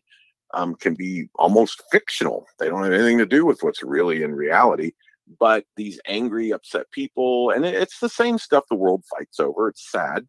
[0.54, 2.46] um, can be almost fictional.
[2.58, 4.92] They don't have anything to do with what's really in reality.
[5.38, 9.68] But these angry, upset people, and it- it's the same stuff the world fights over.
[9.68, 10.26] It's sad,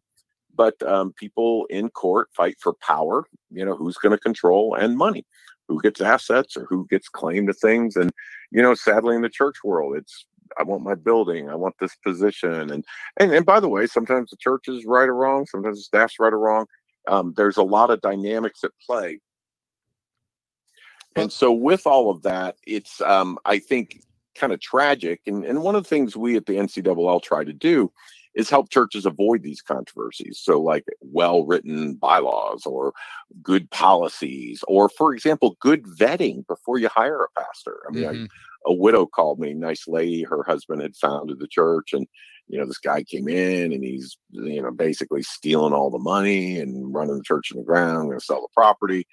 [0.54, 3.24] but um, people in court fight for power.
[3.50, 5.26] You know, who's going to control and money,
[5.68, 7.96] who gets assets or who gets claim to things.
[7.96, 8.12] And
[8.50, 10.26] you know, sadly, in the church world, it's
[10.58, 12.84] I want my building, I want this position, and
[13.18, 16.18] and and by the way, sometimes the church is right or wrong, sometimes the staff's
[16.20, 16.66] right or wrong.
[17.08, 19.20] Um, there's a lot of dynamics at play
[21.16, 24.02] and so with all of that, it's um, I think
[24.34, 25.20] kind of tragic.
[25.26, 27.92] And and one of the things we at the NCAA try to do
[28.34, 30.38] is help churches avoid these controversies.
[30.40, 32.92] So like well written bylaws or
[33.42, 37.80] good policies, or for example, good vetting before you hire a pastor.
[37.88, 38.28] I mean, I- Mhm.
[38.66, 40.22] a widow called me, nice lady.
[40.22, 42.06] Her husband had founded the church, and
[42.48, 46.58] you know this guy came in and he's you know basically stealing all the money
[46.58, 49.06] and running the church in the ground, going to sell the property.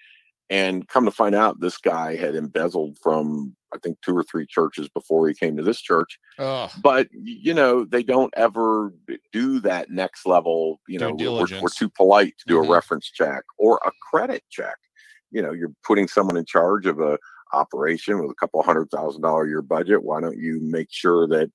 [0.49, 4.45] And come to find out, this guy had embezzled from I think two or three
[4.47, 6.17] churches before he came to this church.
[6.39, 6.71] Ugh.
[6.81, 8.93] But you know they don't ever
[9.33, 10.79] do that next level.
[10.88, 12.65] You Due know we're, we're, too polite to do Mhm.
[12.65, 14.77] a reference check or a credit check.
[15.31, 17.17] You know you're putting someone in charge of a
[17.53, 21.27] operation with a couple hundred thousand dollar a year budget why don't you make sure
[21.27, 21.49] that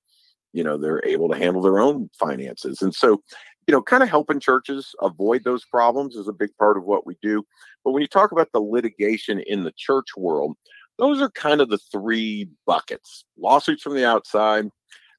[0.51, 3.21] you know they're able to handle their own finances and so
[3.67, 7.05] you know kind of helping churches avoid those problems is a big part of what
[7.05, 7.43] we do
[7.83, 10.55] but when you talk about the litigation in the church world
[10.97, 14.69] those are kind of the three buckets lawsuits from the outside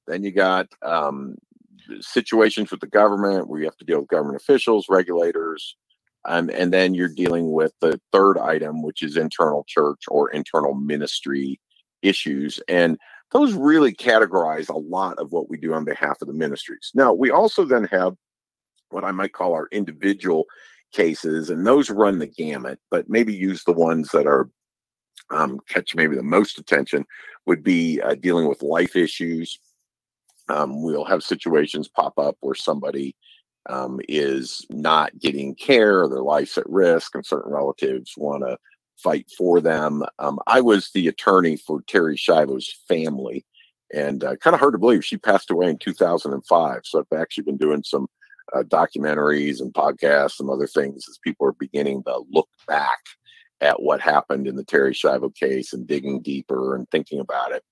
[0.07, 1.35] then you got um,
[2.01, 5.77] situations with the government where you have to deal with government officials regulators
[6.27, 10.75] um, and then you're dealing with the third item, which is internal church or internal
[10.75, 11.61] ministry
[12.03, 12.61] issues.
[12.69, 12.99] And
[13.33, 16.93] those really categorize a lot of what we do on behalf of the ministries.
[16.95, 18.15] Now, we also then have
[18.95, 20.47] what I might call our individual
[20.93, 24.49] cases, and those run the gamut, but maybe use the ones that are
[25.31, 27.05] um, catch maybe the most attention
[27.47, 29.59] would be uh, dealing with life issues.
[30.49, 33.17] Um, we'll have situations pop up where somebody
[33.69, 38.59] um, is not getting care, their life's at risk, and certain relatives want to
[38.99, 40.03] fight for them.
[40.19, 43.45] Um, I was the attorney for Terri Schiavo's family,
[43.93, 46.81] and uh, kind of hard to believe she passed away in 2005.
[46.85, 48.07] So I've actually been doing some
[48.55, 52.99] uh, documentaries and podcasts and other things as people are beginning to look back
[53.61, 57.63] at what happened in the Terri Schiavo case and digging deeper and thinking about it.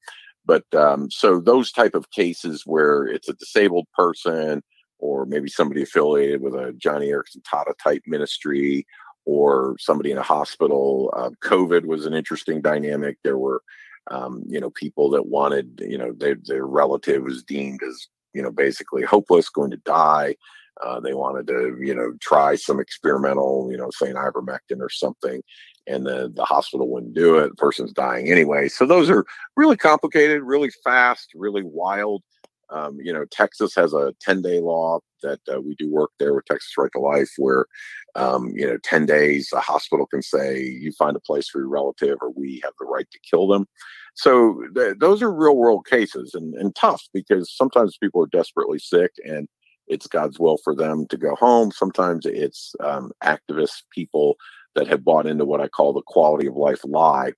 [0.44, 4.62] But um, so those type of cases where it's a disabled person
[4.98, 8.86] or maybe somebody affiliated with a Joni Eareckson Tada type ministry
[9.24, 11.12] or somebody in a hospital.
[11.16, 13.18] Uh, COVID was an interesting dynamic.
[13.22, 13.62] There were,
[14.10, 18.42] um, you know, people that wanted, you know, their, their relative was deemed as, you
[18.42, 20.36] know, basically hopeless, going to die.
[20.80, 25.42] Uh, they wanted to, you know, try some experimental, you know, saying ivermectin or something,
[25.86, 27.50] and the the hospital wouldn't do it.
[27.50, 28.68] The person's dying anyway.
[28.68, 29.24] So those are
[29.56, 32.22] really complicated, really fast, really wild.
[32.70, 36.34] Um, you know, Texas has a 10 day law that uh, we do work there
[36.34, 37.66] with Texas Right to Life, where,
[38.14, 41.68] um, you know, 10 days a hospital can say, you find a place for your
[41.68, 43.66] relative or we have the right to kill them.
[44.14, 48.78] So th- those are real world cases and, and tough because sometimes people are desperately
[48.78, 49.48] sick and
[49.92, 51.70] it's God's will for them to go home.
[51.70, 54.36] Sometimes it's um, activist people
[54.74, 57.32] that have bought into what I call the quality of life lie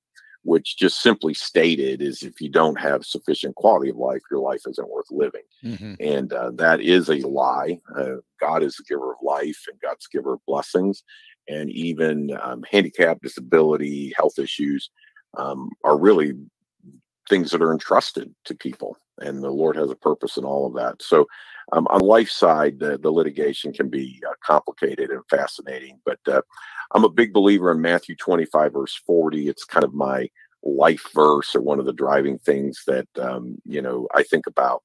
[0.45, 4.61] which just simply stated is if you don't have sufficient quality of life, your life
[4.69, 5.43] isn't worth living.
[5.65, 5.97] Mhm.
[6.01, 7.81] And uh, that is a lie.
[7.97, 11.03] Uh, God is the giver of life and God's giver of blessings.
[11.49, 14.91] And even um, handicap, disability, health issues
[15.37, 16.35] um, are really
[17.29, 18.97] things that are entrusted to people.
[19.21, 21.03] And the Lord has a purpose in all of that.
[21.03, 21.27] So,
[21.73, 26.01] um, on life side, the, the litigation can be uh, complicated and fascinating.
[26.05, 26.43] But uh,
[26.93, 29.49] I'm a big believer in Matthew 25, verse 40.
[29.49, 30.29] It's kind of my
[30.65, 34.83] life verse or one of the driving things that um, you know I think about.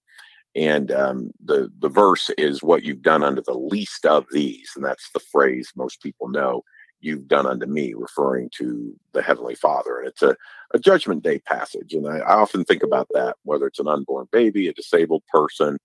[0.56, 4.86] And um, the the verse is what you've done unto the least of these, and
[4.86, 6.64] that's the phrase most people know.
[7.02, 10.36] You've done unto me, referring to the Heavenly Father, and it's a,
[10.74, 11.94] a Judgment Day passage.
[11.94, 15.78] And I, I often think about that, whether it's an unborn baby, a disabled person,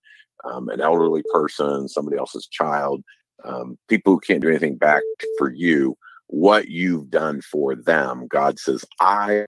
[0.43, 3.03] um, an elderly person, somebody else's child,
[3.43, 5.03] um, people who can't do anything back
[5.37, 5.97] for you,
[6.27, 8.27] what you've done for them.
[8.27, 9.45] God says, I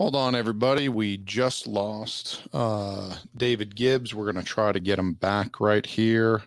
[0.00, 0.88] Hold on, everybody.
[0.88, 4.14] We just lost uh, David Gibbs.
[4.14, 6.40] We're going to try to get him back right here.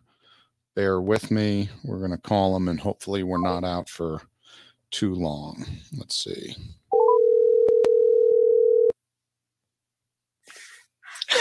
[0.75, 1.69] Bear with me.
[1.83, 4.23] We're going to call him, and hopefully, we're not out for
[4.89, 5.63] too long.
[5.95, 6.55] Let's see.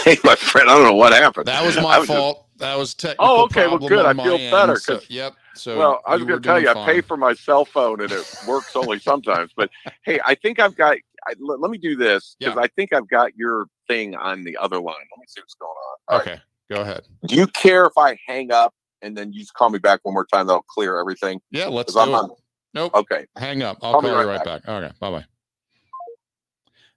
[0.03, 1.45] Hey, my friend, I don't know what happened.
[1.45, 2.37] That was my was fault.
[2.37, 2.59] Just...
[2.59, 3.25] That was technical.
[3.25, 3.67] Oh, okay.
[3.67, 4.05] Well, good.
[4.05, 4.75] I feel better.
[4.77, 5.33] So, yep.
[5.55, 6.77] So well, I was going to tell you, fine.
[6.77, 9.51] I pay for my cell phone, and it works only sometimes.
[9.55, 9.69] But
[10.03, 10.97] hey, I think I've got.
[11.27, 12.61] I, let, let, me do this because yeah.
[12.61, 14.95] I think I've got your thing on the other line.
[14.95, 15.97] Let me see what's going on.
[16.09, 16.41] All okay, right.
[16.71, 17.03] go ahead.
[17.27, 20.13] Do you care if I hang up and then you just call me back one
[20.13, 20.47] more time?
[20.47, 21.41] That'll clear everything.
[21.51, 22.13] Yeah, let's do I'm it.
[22.13, 22.29] On...
[22.73, 22.95] Nope.
[22.95, 23.25] Okay.
[23.37, 23.77] Hang up.
[23.81, 24.65] I'll call, call you right, right back.
[24.65, 24.83] back.
[24.83, 24.93] Okay.
[24.99, 25.25] Bye bye.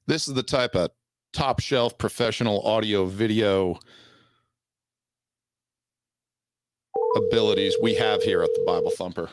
[0.06, 0.90] This is the type of
[1.32, 3.78] top shelf professional audio video
[7.16, 9.28] abilities we have here at the Bible Thumper.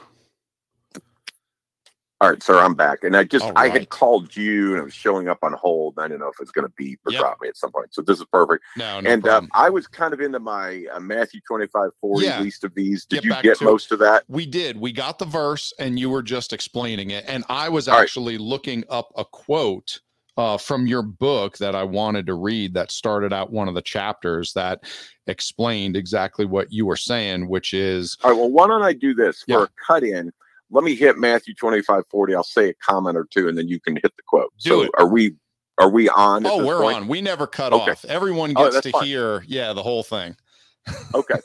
[2.23, 3.03] All right, sir, I'm back.
[3.03, 3.57] And I just right.
[3.57, 5.95] I had called you and I was showing up on hold.
[5.99, 7.19] I didn't know if it's going to beep or yep.
[7.19, 7.93] drop me at some point.
[7.93, 8.63] So this is perfect.
[8.77, 12.39] No, no and um, I was kind of into my uh, Matthew 25, 40 yeah.
[12.39, 13.05] least of these.
[13.05, 13.95] Did get you get most it.
[13.95, 14.23] of that?
[14.29, 14.79] We did.
[14.79, 17.25] We got the verse and you were just explaining it.
[17.27, 18.45] And I was All actually right.
[18.45, 19.99] looking up a quote
[20.37, 23.81] uh, from your book that I wanted to read that started out one of the
[23.81, 24.85] chapters that
[25.27, 28.17] explained exactly what you were saying, which is.
[28.23, 28.39] All right.
[28.39, 29.63] Well, why don't I do this for yeah.
[29.63, 30.31] a cut in?
[30.71, 32.35] Let me hit Matthew 25, 40.
[32.35, 34.51] I'll say a comment or two and then you can hit the quote.
[34.59, 34.91] Do so it.
[34.97, 35.35] are we
[35.79, 36.45] are we on?
[36.45, 36.97] Oh, we're point?
[36.97, 37.07] on.
[37.07, 37.91] We never cut okay.
[37.91, 38.05] off.
[38.05, 39.05] Everyone gets oh, to fine.
[39.05, 40.35] hear, yeah, the whole thing.
[41.15, 41.39] okay.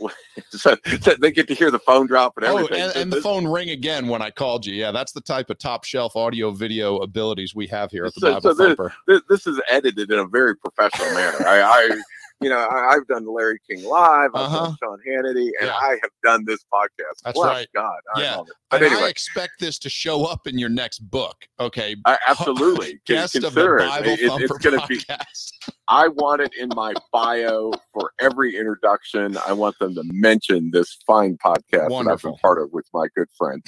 [0.50, 2.82] so, so, they get to hear the phone drop and oh, everything.
[2.82, 4.74] Oh, and, and the phone ring again when I called you.
[4.74, 8.20] Yeah, that's the type of top shelf audio video abilities we have here at the
[8.20, 8.90] so, Bible so.
[9.06, 11.46] This, this, is edited in a very professional manner.
[11.46, 12.00] I, I
[12.40, 14.64] you know, I, have done Larry King Live, I've uh-huh.
[14.66, 15.74] done Sean Hannity, and yeah.
[15.74, 17.20] I have done this podcast.
[17.24, 17.68] That's Bless right.
[17.74, 18.40] God, I yeah.
[18.70, 21.46] But and anyway, I expect this to show up in your next book.
[21.58, 23.00] Okay, I, absolutely.
[23.06, 25.00] Guest of the Bible it, it, it's going to be.
[25.88, 29.36] I want it in my bio for every introduction.
[29.46, 32.04] I want them to mention this fine podcast Wonderful.
[32.04, 33.62] that I've been part of with my good friend.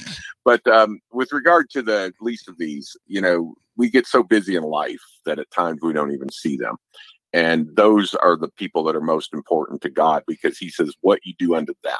[0.44, 4.54] But um, with regard to the least of these, you know, we get so busy
[4.54, 6.76] in life that at times we don't even see them.
[7.32, 11.20] And those are the people that are most important to God because he says, What
[11.24, 11.98] you do unto them,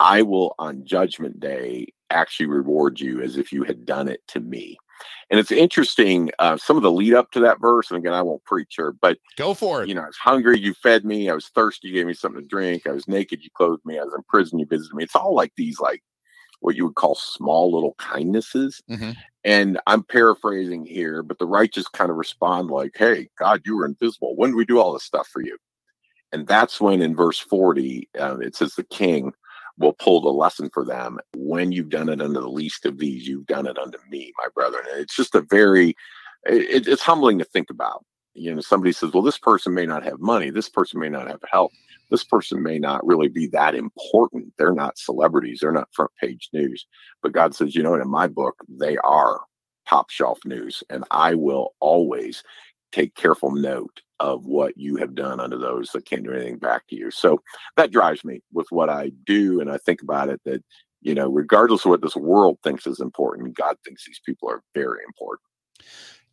[0.00, 4.40] I will on judgment day actually reward you as if you had done it to
[4.40, 4.76] me.
[5.30, 8.22] And it's interesting, uh, some of the lead up to that verse, and again, I
[8.22, 9.88] won't preach her, but go for it.
[9.88, 11.28] You know, I was hungry, you fed me.
[11.28, 12.86] I was thirsty, you gave me something to drink.
[12.86, 13.98] I was naked, you clothed me.
[13.98, 15.04] I was in prison, you visited me.
[15.04, 16.02] It's all like these, like
[16.60, 18.82] what you would call small little kindnesses.
[18.90, 19.12] Mm-hmm.
[19.44, 23.86] And I'm paraphrasing here, but the righteous kind of respond like, Hey, God, you were
[23.86, 24.34] invisible.
[24.36, 25.56] When do we do all this stuff for you?
[26.32, 29.32] And that's when in verse 40, uh, it says, The king
[29.78, 31.18] will pull the lesson for them.
[31.36, 34.48] When you've done it unto the least of these, you've done it unto me, my
[34.54, 34.84] brethren.
[34.90, 35.90] And it's just a very,
[36.44, 38.04] it, it's humbling to think about.
[38.34, 41.28] You know, somebody says, Well, this person may not have money, this person may not
[41.28, 41.72] have help
[42.10, 44.52] this person may not really be that important.
[44.58, 45.58] They're not celebrities.
[45.60, 46.86] They're not front page news.
[47.22, 49.40] But God says, you know, in my book, they are
[49.88, 50.82] top shelf news.
[50.90, 52.42] And I will always
[52.92, 56.86] take careful note of what you have done under those that can't do anything back
[56.88, 57.10] to you.
[57.10, 57.42] So
[57.76, 59.60] that drives me with what I do.
[59.60, 60.62] And I think about it that,
[61.02, 64.62] you know, regardless of what this world thinks is important, God thinks these people are
[64.74, 65.42] very important.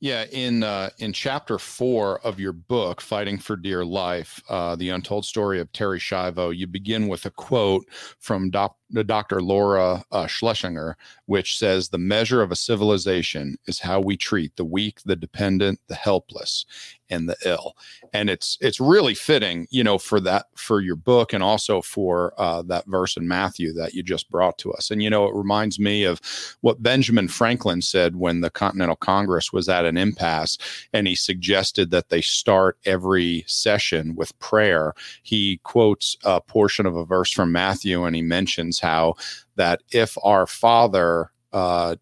[0.03, 4.89] Yeah, in uh, in chapter four of your book, "Fighting for Dear Life," uh, the
[4.89, 7.85] untold story of Terri Schiavo, you begin with a quote
[8.19, 9.41] from doc- Dr.
[9.41, 14.65] Laura uh, Schlesinger, which says, "The measure of a civilization is how we treat the
[14.65, 16.65] weak, the dependent, the helpless,
[17.13, 17.75] and the ill."
[18.13, 22.33] And it's it's really fitting, you know, for that for your book and also for
[22.37, 24.91] uh, that verse in Matthew that you just brought to us.
[24.91, 26.19] And you know, it reminds me of
[26.61, 30.57] what Benjamin Franklin said when the Continental Congress was at an impasse,
[30.93, 34.93] and he suggested that they start every session with prayer.
[35.23, 39.15] He quotes a portion of a verse from Matthew, and he mentions how
[39.55, 41.95] that if our Father uh,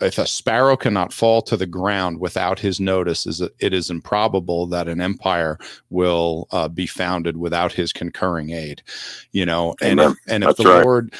[0.00, 4.66] if a sparrow cannot fall to the ground without his notice, is it is improbable
[4.68, 5.58] that an empire
[5.90, 8.82] will uh, be founded without his concurring aid.
[9.32, 10.84] You know, and if, and if the right.
[10.84, 11.14] Lord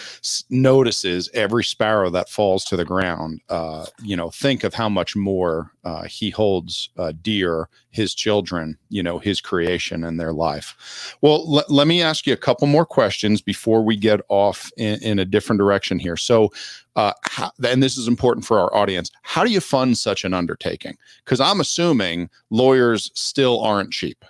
[0.48, 5.16] notices every sparrow that falls to the ground, uh, you know, think of how much
[5.16, 8.78] more uh, He holds uh, dear His children.
[8.88, 11.16] You know, His creation and their life.
[11.20, 15.02] Well, l- let me ask you a couple more questions before we get off in,
[15.02, 16.16] in a different direction here.
[16.16, 16.50] So
[16.96, 19.10] uh, how, and this is important for our audience.
[19.22, 20.96] How do you fund such an undertaking?
[21.24, 24.24] Because I'm assuming lawyers still aren't cheap.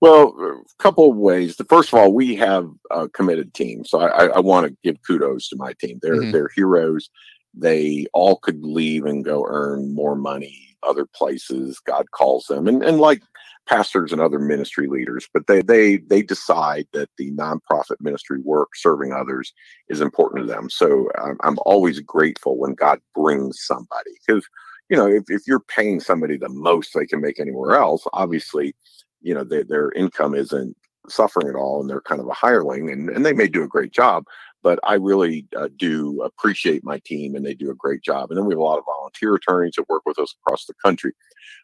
[0.00, 1.56] Well, a couple of ways.
[1.56, 5.02] The first of all, we have a committed team, so I, I want to give
[5.02, 5.98] kudos to my team.
[6.02, 6.30] They're mm-hmm.
[6.30, 7.08] they're heroes.
[7.56, 11.80] They all could leave and go earn more money other places.
[11.80, 13.22] God calls them, and and like
[13.66, 18.70] pastors and other ministry leaders, but they they they decide that the nonprofit ministry work
[18.74, 19.52] serving others
[19.88, 20.68] is important to them.
[20.68, 24.46] So I'm, I'm always grateful when God brings somebody because
[24.88, 28.74] you know if, if you're paying somebody the most they can make anywhere else, obviously
[29.22, 30.76] you know they, their income isn't
[31.08, 33.68] suffering at all and they're kind of a hireling and, and they may do a
[33.68, 34.24] great job
[34.64, 38.30] but I really uh, do appreciate my team and they do a great job.
[38.30, 40.72] And then we have a lot of volunteer attorneys that work with us across the
[40.82, 41.12] country.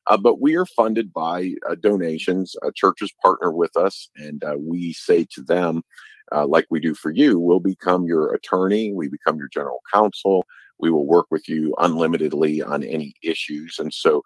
[0.06, 2.54] Uh, but we are funded by uh, donations.
[2.62, 5.82] Uh, churches partner with us, and uh, we say to them,
[6.30, 10.46] uh, like we do for you, we'll become your attorney, we become your general counsel,
[10.78, 13.78] we will work with you unlimitedly on any issues.
[13.78, 14.22] And so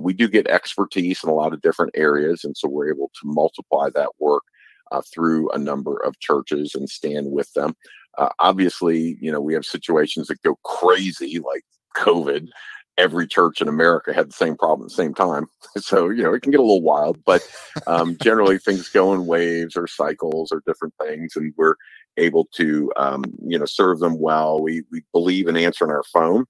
[0.00, 2.42] we do get expertise in a lot of different areas.
[2.42, 4.44] And so we're able to multiply that work.
[4.92, 7.74] Uh, through a number of churches and stand with them.
[8.18, 11.64] Uh, obviously, you know, we have situations that go crazy like
[11.96, 12.48] COVID.
[12.96, 15.46] Every church in America had the same problem at the same time.
[15.76, 17.42] So, you know, it can get a little wild, but
[17.88, 21.34] um, generally things go in waves or cycles or different things.
[21.34, 21.74] And we're
[22.16, 24.62] able to, um, you know, serve them well.
[24.62, 26.44] We, we believe in answering our phone.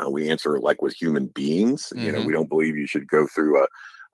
[0.00, 1.92] Uh, we answer like with human beings.
[1.92, 2.06] Mm-hmm.
[2.06, 2.26] You know, mm-hmm.
[2.28, 3.66] we don't believe you should go through a,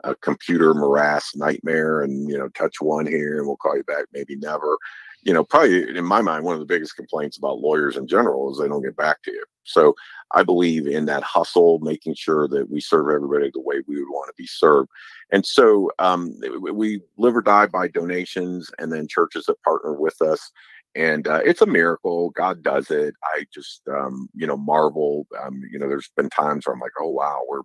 [0.04, 4.06] a computer morass nightmare and, you know, touch one here and we'll call you back,
[4.14, 4.78] maybe never
[5.22, 8.50] you know, probably in my mind, one of the biggest complaints about lawyers in general
[8.50, 9.44] is they don't get back to you.
[9.64, 9.94] So
[10.32, 14.08] I believe in that hustle, making sure that we serve everybody the way we would
[14.08, 14.88] want to be served.
[15.30, 16.34] And so um,
[16.72, 20.50] we live or die by donations and then churches that partner with us.
[20.96, 22.30] And uh, it's a miracle.
[22.30, 23.14] God does it.
[23.22, 25.26] I just, um, you know, marvel.
[25.40, 27.62] Um, you know, there's been times where I'm like, oh, wow, we're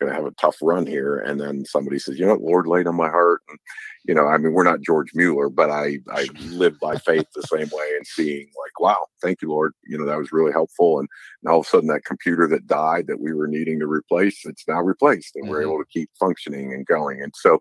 [0.00, 1.18] going to have a tough run here.
[1.18, 3.42] And then somebody says, you know, Lord laid on my heart.
[3.48, 3.58] And,
[4.04, 7.42] you know, I mean, we're not George Mueller, but I, I live by faith the
[7.42, 9.72] same way and seeing like, wow, thank you, Lord.
[9.84, 11.00] You know, that was really helpful.
[11.00, 11.08] And,
[11.42, 14.44] and all of a sudden that computer that died that we were needing to replace,
[14.44, 15.52] it's now replaced and mm-hmm.
[15.52, 17.22] we're able to keep functioning and going.
[17.22, 17.60] And so,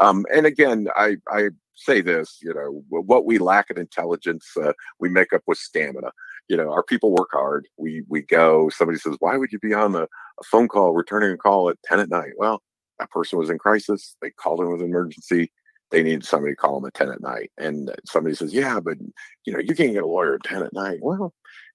[0.00, 4.72] um, and again, I, I say this, you know, what we lack in intelligence, uh,
[4.98, 6.10] we make up with stamina
[6.48, 7.68] you know, our people work hard.
[7.78, 8.68] We we go.
[8.70, 11.76] Somebody says, "Why would you be on a, a phone call, returning a call at
[11.84, 12.60] ten at night?" Well,
[12.98, 14.16] that person was in crisis.
[14.20, 15.52] They called in with an emergency.
[15.92, 17.52] They needed somebody to call them at ten at night.
[17.56, 18.98] And somebody says, "Yeah, but
[19.44, 21.32] you know, you can't get a lawyer at ten at night." Well,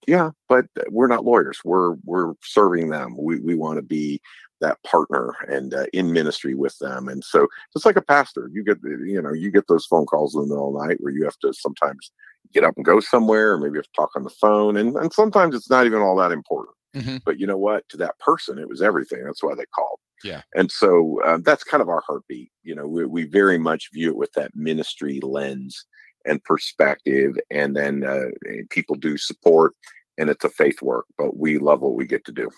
[0.07, 1.59] yeah, but we're not lawyers.
[1.63, 3.15] We're we're serving them.
[3.17, 4.21] We we want to be
[4.61, 7.07] that partner and uh, in ministry with them.
[7.07, 10.35] And so, just like a pastor, you get you know you get those phone calls
[10.35, 12.11] in the middle of the night where you have to sometimes
[12.53, 14.77] get up and go somewhere, or maybe you have to talk on the phone.
[14.77, 16.75] And, and sometimes it's not even all that important.
[16.95, 17.17] Mm-hmm.
[17.25, 17.87] But you know what?
[17.89, 19.23] To that person, it was everything.
[19.23, 19.99] That's why they called.
[20.23, 20.41] Yeah.
[20.55, 22.51] And so um, that's kind of our heartbeat.
[22.63, 25.85] You know, we, we very much view it with that ministry lens
[26.25, 27.35] and perspective.
[27.51, 28.29] And then uh,
[28.69, 29.73] people do support,
[30.17, 32.49] and it's a faith work, but we love what we get to do.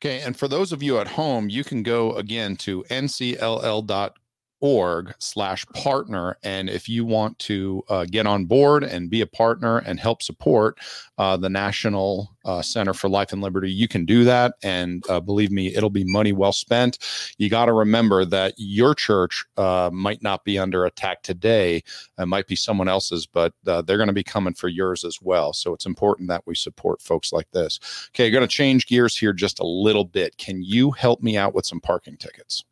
[0.00, 0.20] Okay.
[0.20, 4.12] And for those of you at home, you can go again to ncll.com
[4.60, 6.36] org slash partner.
[6.42, 10.22] And if you want to uh, get on board and be a partner and help
[10.22, 10.78] support
[11.18, 14.54] uh, the national uh, center for life and liberty you can do that.
[14.62, 16.98] And uh, believe me it'll be money well spent.
[17.36, 21.82] You got to remember that your church uh, might not be under attack today.
[22.18, 25.18] It might be someone else's but uh, they're going to be coming for yours as
[25.20, 25.52] well.
[25.52, 27.78] So it's important that we support folks like this.
[28.10, 30.36] Okay going to change gears here just a little bit.
[30.38, 32.64] Can you help me out with some parking tickets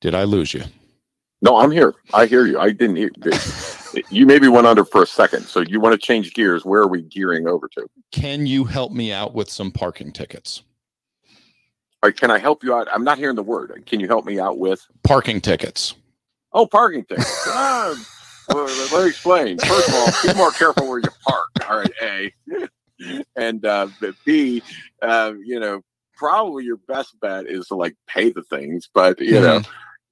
[0.00, 0.62] Did I lose you?
[1.40, 1.94] No, I'm here.
[2.14, 2.58] I hear you.
[2.58, 3.10] I didn't hear.
[4.10, 5.44] you maybe went under for a second.
[5.44, 6.64] So you want to change gears?
[6.64, 7.88] Where are we gearing over to?
[8.10, 10.62] Can you help me out with some parking tickets?
[12.02, 12.88] All right, can I help you out?
[12.92, 13.82] I'm not hearing the word.
[13.86, 15.94] Can you help me out with parking tickets?
[16.52, 17.44] Oh, parking tickets.
[17.48, 17.94] ah,
[18.48, 19.58] well, let me explain.
[19.58, 21.48] First of all, be more careful where you park.
[21.68, 22.32] All right, A.
[23.36, 23.88] And uh,
[24.24, 24.62] B,
[25.02, 25.82] uh, you know,
[26.16, 29.44] probably your best bet is to like pay the things, but you mm-hmm.
[29.44, 29.62] know,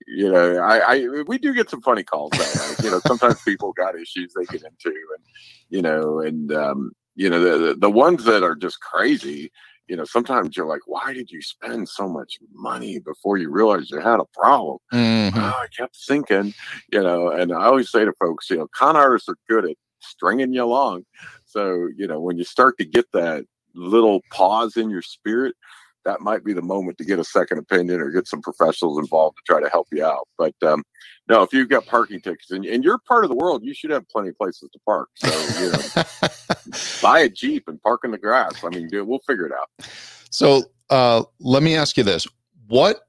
[0.07, 2.31] you know, I, I we do get some funny calls.
[2.33, 5.25] That you know, sometimes people got issues they get into, and
[5.69, 9.51] you know, and um, you know, the the ones that are just crazy.
[9.89, 13.93] You know, sometimes you're like, why did you spend so much money before you realized
[13.93, 14.79] you had a problem?
[14.93, 15.39] Mm-hmm.
[15.39, 16.55] Oh, I kept thinking,
[16.93, 19.77] you know, and I always say to folks, you know, con artists are good at
[20.01, 21.05] stringing you along.
[21.45, 23.45] So, you know, when you start to get that
[23.75, 25.55] little pause in your spirit,
[26.07, 29.37] that might be the moment to get a second opinion or get some professionals involved
[29.37, 30.27] to try to help you out.
[30.39, 30.85] But um,
[31.29, 33.91] no, if you've got parking tickets and, and you're part of the world, you should
[33.91, 35.09] have plenty of places to park.
[35.17, 36.31] So, you know,
[37.03, 38.63] buy a Jeep and park in the grass.
[38.65, 39.69] I mean, dude, we'll figure it out.
[40.31, 42.27] So uh, let me ask you this.
[42.69, 43.01] What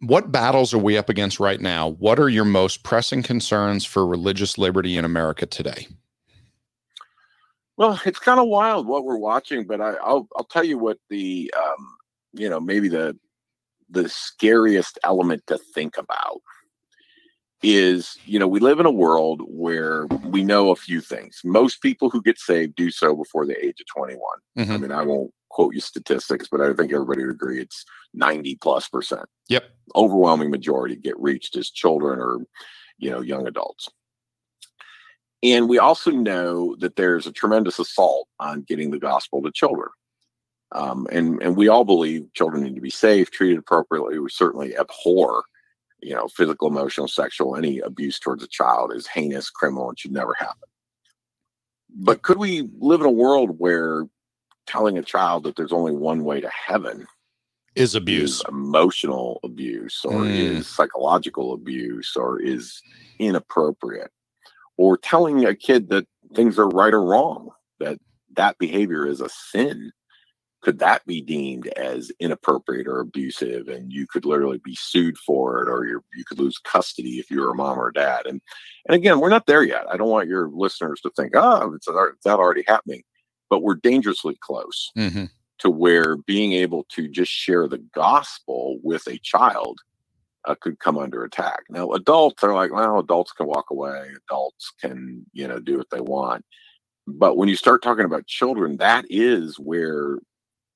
[0.00, 1.90] what battles are we up against right now?
[1.90, 5.86] What are your most pressing concerns for religious liberty in America today?
[7.76, 10.98] Well, it's kind of wild what we're watching, but I, will I'll tell you what
[11.08, 11.96] the um,
[12.32, 13.16] you know maybe the
[13.90, 16.40] the scariest element to think about
[17.62, 21.40] is you know we live in a world where we know a few things.
[21.44, 24.20] Most people who get saved do so before the age of 21
[24.58, 24.72] mm-hmm.
[24.72, 28.56] i mean i won't quote you statistics but i think everybody would agree it's 90
[28.56, 29.26] plus percent.
[29.48, 29.64] Yep.
[29.94, 32.38] Overwhelming majority get reached as children or
[32.98, 33.88] you know young adults.
[35.44, 39.88] And we also know that there's a tremendous assault on getting the gospel to children
[40.74, 44.76] um, and and we all believe children need to be safe treated appropriately we certainly
[44.76, 45.44] abhor
[46.02, 50.12] you know, physical, emotional, sexual, any abuse towards a child is heinous, criminal, and should
[50.12, 50.68] never happen.
[51.94, 54.04] But could we live in a world where
[54.66, 57.06] telling a child that there's only one way to heaven
[57.74, 60.34] is abuse, is emotional abuse, or mm.
[60.34, 62.82] is psychological abuse, or is
[63.18, 64.10] inappropriate,
[64.76, 67.98] or telling a kid that things are right or wrong, that
[68.34, 69.92] that behavior is a sin
[70.62, 73.68] could that be deemed as inappropriate or abusive?
[73.68, 77.30] And you could literally be sued for it or you you could lose custody if
[77.30, 78.26] you're a mom or dad.
[78.26, 78.40] And
[78.86, 79.84] and again we're not there yet.
[79.90, 83.02] I don't want your listeners to think oh it's, it's not already happening.
[83.50, 85.26] But we're dangerously close mm-hmm.
[85.58, 89.78] to where being able to just share the gospel with a child
[90.46, 91.64] uh, could come under attack.
[91.68, 94.10] Now adults are like well adults can walk away.
[94.28, 96.44] Adults can you know do what they want.
[97.08, 100.18] But when you start talking about children that is where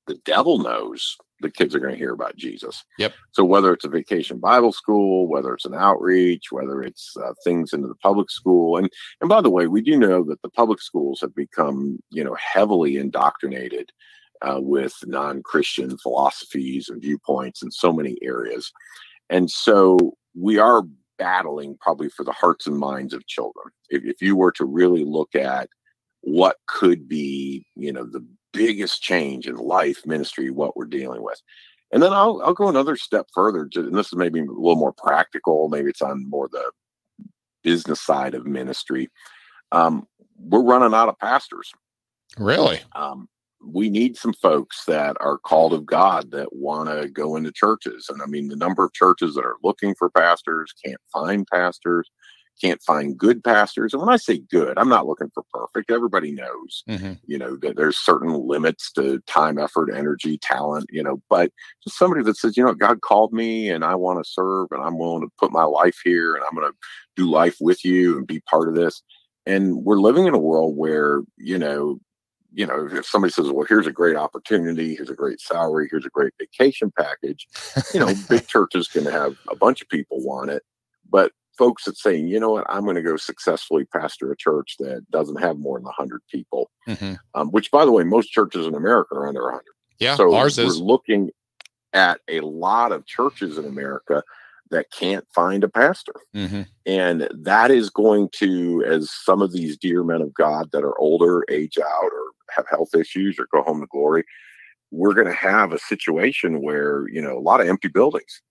[0.07, 2.85] the devil knows the kids are going to hear about Jesus.
[2.99, 3.15] Yep.
[3.33, 7.73] So whether it's a vacation Bible school, whether it's an outreach, whether it's uh, things
[7.73, 8.89] into the public school, and
[9.21, 12.35] and by the way, we do know that the public schools have become you know
[12.35, 13.91] heavily indoctrinated
[14.43, 18.73] uh, with non-Christian philosophies and viewpoints in so many areas,
[19.29, 20.83] and so we are
[21.19, 23.67] battling probably for the hearts and minds of children.
[23.89, 25.69] If, if you were to really look at
[26.21, 28.27] what could be, you know, the
[28.57, 31.41] biggest change in life ministry what we're dealing with.
[31.93, 34.77] And then i'll, I'll go another step further to, and this is maybe a little
[34.77, 36.71] more practical maybe it's on more the
[37.63, 39.11] business side of ministry.
[39.73, 40.07] Um,
[40.39, 41.73] we're running out of pastors.
[42.39, 42.79] Really?
[42.95, 43.29] Um,
[43.65, 48.09] we need some folks that are called of god that want to go into churches.
[48.09, 52.11] And i mean the number of churches that are looking for pastors can't find pastors
[52.61, 53.93] can't find good pastors.
[53.93, 55.91] And when I say good, I'm not looking for perfect.
[55.91, 57.13] Everybody knows, mm-hmm.
[57.27, 61.53] you know, that there's certain limits to time, effort, energy, talent, you know, but
[61.85, 64.83] just somebody that says, you know, God called me and I want to serve and
[64.83, 66.77] I'm willing to put my life here and I'm going to
[67.17, 69.03] do life with you and be part of this.
[69.45, 72.01] And we're living in a world where, you know,
[72.53, 76.07] you know, if somebody says, well, here's a great opportunity, here's a great salary, here's
[76.07, 77.47] a great vacation package,
[77.93, 80.63] you know, big churches can have a bunch of people want it.
[81.09, 84.77] But folks that say, you know what, I'm going to go successfully pastor a church
[84.79, 87.15] that doesn't have more than 100 people, mm-hmm.
[87.35, 89.63] um, which, by the way, most churches in America are under 100.
[89.99, 90.81] Yeah, so ours is.
[90.81, 91.31] We're looking
[91.93, 94.23] at a lot of churches in America
[94.71, 96.15] that can't find a pastor.
[96.35, 96.63] Mm-hmm.
[96.87, 100.99] And that is going to, as some of these dear men of God that are
[100.99, 104.25] older, age out, or have health issues or go home to glory,
[104.91, 108.43] we're going to have a situation where, you know, a lot of empty buildings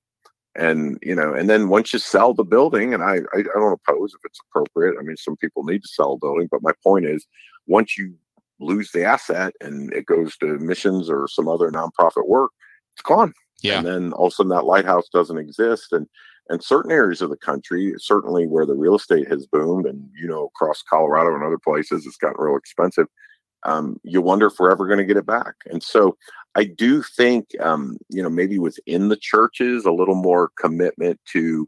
[0.55, 3.73] and you know and then once you sell the building and I, I, I don't
[3.73, 6.71] oppose if it's appropriate i mean some people need to sell a building but my
[6.83, 7.27] point is
[7.67, 8.13] once you
[8.59, 12.51] lose the asset and it goes to missions or some other nonprofit work
[12.95, 13.33] it's gone.
[13.61, 13.79] Yeah.
[13.79, 16.07] And then all of a sudden that lighthouse doesn't exist and
[16.47, 20.27] and certain areas of the country certainly where the real estate has boomed and you
[20.27, 23.07] know across colorado and other places it's gotten real expensive
[23.65, 25.55] um, you wonder if we're ever going to get it back.
[25.65, 26.17] And so
[26.55, 31.67] I do think, um, you know, maybe within the churches, a little more commitment to,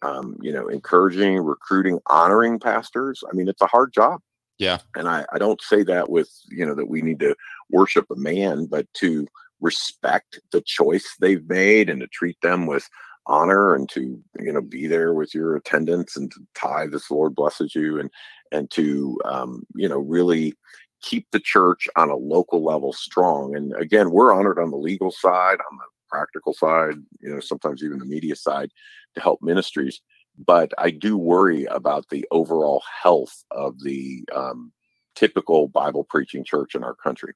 [0.00, 3.22] um, you know, encouraging, recruiting, honoring pastors.
[3.30, 4.20] I mean, it's a hard job.
[4.58, 4.78] Yeah.
[4.94, 7.34] And I, I don't say that with, you know, that we need to
[7.70, 9.26] worship a man, but to
[9.60, 12.88] respect the choice they've made and to treat them with
[13.26, 17.14] honor and to, you know, be there with your attendance and to tithe as the
[17.14, 18.10] Lord blesses you and,
[18.50, 20.54] and to, um, you know, really
[21.02, 23.54] keep the church on a local level strong.
[23.54, 27.82] And again, we're honored on the legal side, on the practical side, you know, sometimes
[27.82, 28.70] even the media side
[29.14, 30.00] to help ministries.
[30.46, 34.72] But I do worry about the overall health of the um,
[35.14, 37.34] typical Bible preaching church in our country.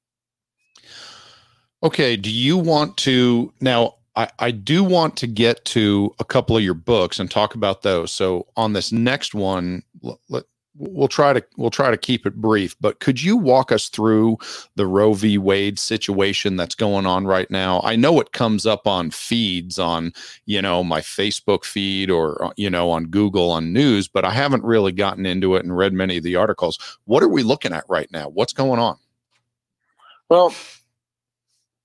[1.83, 2.15] Okay.
[2.15, 3.95] Do you want to now?
[4.15, 7.83] I, I do want to get to a couple of your books and talk about
[7.83, 8.11] those.
[8.11, 9.83] So on this next one,
[10.27, 10.45] let,
[10.77, 14.37] we'll try to we'll try to keep it brief but could you walk us through
[14.75, 15.37] the roe v.
[15.37, 17.81] Wade situation that's going on right now?
[17.83, 20.13] I know it comes up on feeds on
[20.45, 24.31] you know my facebook feed or uh, you know on google on news but i
[24.31, 26.77] haven't really gotten into it and read many of the articles.
[27.05, 28.29] What are we looking at right now?
[28.29, 28.97] What's going on?
[30.29, 30.53] Well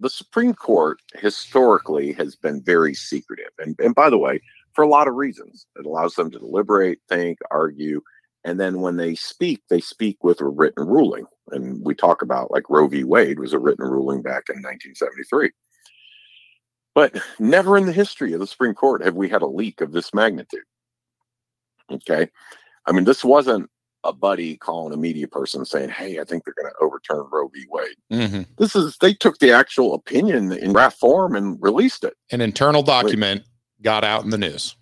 [0.00, 3.52] the supreme court historically has been very secretive.
[3.58, 4.40] And, and by the way
[4.72, 5.66] for a lot of reasons.
[5.76, 8.02] It allows them to deliberate think argue
[8.44, 11.26] and then when they speak, they speak with a written ruling.
[11.50, 13.04] And we talk about like Roe v.
[13.04, 15.50] Wade was a written ruling back in 1973.
[16.94, 19.92] But never in the history of the Supreme Court have we had a leak of
[19.92, 20.64] this magnitude.
[21.90, 22.28] Okay.
[22.86, 23.70] I mean, this wasn't
[24.04, 27.48] a buddy calling a media person saying, Hey, I think they're going to overturn Roe
[27.48, 27.64] v.
[27.70, 27.96] Wade.
[28.12, 28.42] Mm-hmm.
[28.58, 32.14] This is, they took the actual opinion in draft form and released it.
[32.30, 33.44] An internal document
[33.80, 34.76] got out in the news.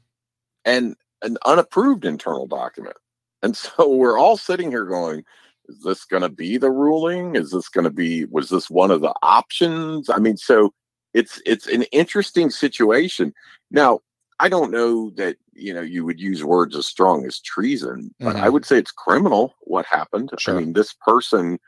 [0.65, 2.97] And an unapproved internal document.
[3.43, 5.25] And so we're all sitting here going,
[5.69, 7.37] is this going to be the ruling?
[7.37, 10.11] Is this going to be, was this one of the options?
[10.11, 10.73] I mean, so
[11.15, 13.33] it's, it's an interesting situation.
[13.71, 14.01] Now,
[14.41, 18.37] I don't know that, you know, you would use words as strong as treason, but
[18.37, 18.45] mm-hmm.
[18.45, 20.31] I would say it's criminal what happened.
[20.39, 20.57] Sure.
[20.57, 21.59] I mean, this person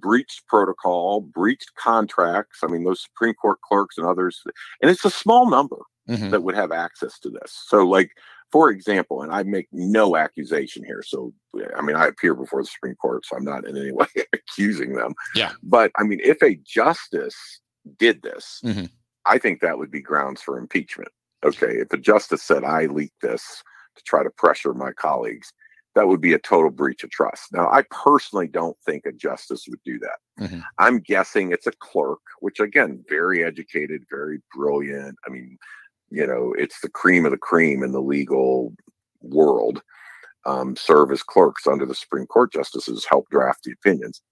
[0.00, 2.60] breached protocol, breached contracts.
[2.62, 4.42] I mean, those Supreme Court clerks and others,
[4.80, 5.78] and it's a small number
[6.08, 6.30] mm-hmm.
[6.30, 7.64] that would have access to this.
[7.66, 8.12] So, like,
[8.50, 11.02] for example, and I make no accusation here.
[11.06, 11.32] So,
[11.76, 14.94] I mean, I appear before the Supreme Court, so I'm not in any way accusing
[14.94, 15.14] them.
[15.34, 15.52] Yeah.
[15.62, 17.36] But I mean, if a justice
[17.98, 18.86] did this, mm-hmm.
[19.26, 21.10] I think that would be grounds for impeachment.
[21.44, 21.76] Okay.
[21.78, 23.62] If a justice said, I leaked this
[23.96, 25.52] to try to pressure my colleagues,
[25.94, 27.52] that would be a total breach of trust.
[27.52, 30.44] Now, I personally don't think a justice would do that.
[30.44, 30.60] Mm-hmm.
[30.78, 35.16] I'm guessing it's a clerk, which again, very educated, very brilliant.
[35.26, 35.58] I mean,
[36.10, 38.74] you know it's the cream of the cream in the legal
[39.20, 39.82] world.
[40.46, 44.22] Um, serve as clerks under the supreme court justices help draft the opinions.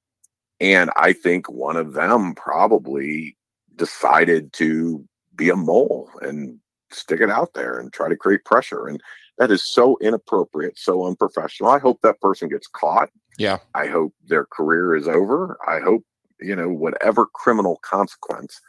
[0.61, 3.37] And i think one of them probably
[3.74, 6.59] decided to be a mole and
[6.91, 8.87] stick it out there and try to create pressure.
[8.87, 9.01] And
[9.39, 11.70] that is so inappropriate so unprofessional.
[11.70, 13.11] I hope that person gets caught.
[13.39, 13.59] Yeah.
[13.74, 15.59] I hope their career is over.
[15.66, 16.03] I hope
[16.41, 18.61] you know whatever criminal consequence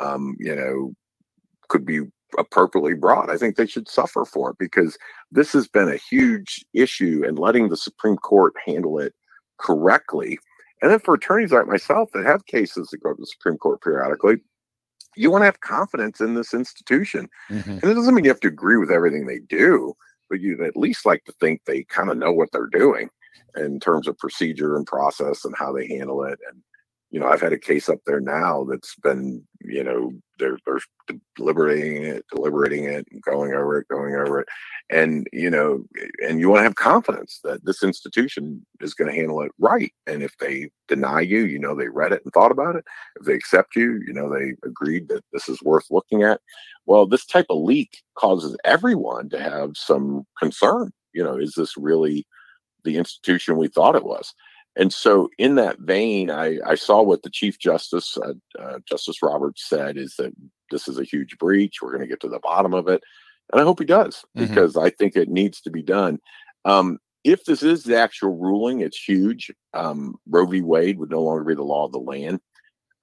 [0.00, 0.92] um, you know
[1.68, 2.00] could be
[2.38, 3.30] appropriately brought.
[3.30, 4.98] I think they should suffer for it because
[5.30, 9.14] this has been a huge issue and letting the Supreme Court handle it
[9.58, 10.38] correctly.
[10.80, 13.80] And then for attorneys like myself that have cases that go to the Supreme Court
[13.82, 14.36] periodically,
[15.16, 17.28] you want to have confidence in this institution.
[17.50, 17.70] Mm-hmm.
[17.70, 19.94] And it doesn't mean you have to agree with everything they do,
[20.28, 23.10] but you'd at least like to think they kind of know what they're doing
[23.56, 26.38] in terms of procedure and process and how they handle it.
[26.50, 26.62] And
[27.12, 30.80] you know, I've had a case up there now that's been, you know, they're, they're
[31.36, 34.48] deliberating it, deliberating it, and going over it, going over it.
[34.88, 35.84] And, you know,
[36.26, 39.92] and you want to have confidence that this institution is going to handle it right.
[40.06, 42.84] And if they deny you, you know, they read it and thought about it.
[43.20, 46.40] If they accept you, you know, they agreed that this is worth looking at.
[46.86, 50.92] Well, this type of leak causes everyone to have some concern.
[51.12, 52.26] You know, is this really
[52.84, 54.32] the institution we thought it was?
[54.76, 59.22] And so, in that vein, I, I saw what the Chief Justice, uh, uh, Justice
[59.22, 60.32] Roberts, said is that
[60.70, 61.82] this is a huge breach.
[61.82, 63.02] We're going to get to the bottom of it.
[63.52, 64.46] And I hope he does mm-hmm.
[64.46, 66.18] because I think it needs to be done.
[66.64, 69.52] Um, if this is the actual ruling, it's huge.
[69.74, 70.62] Um, Roe v.
[70.62, 72.40] Wade would no longer be the law of the land.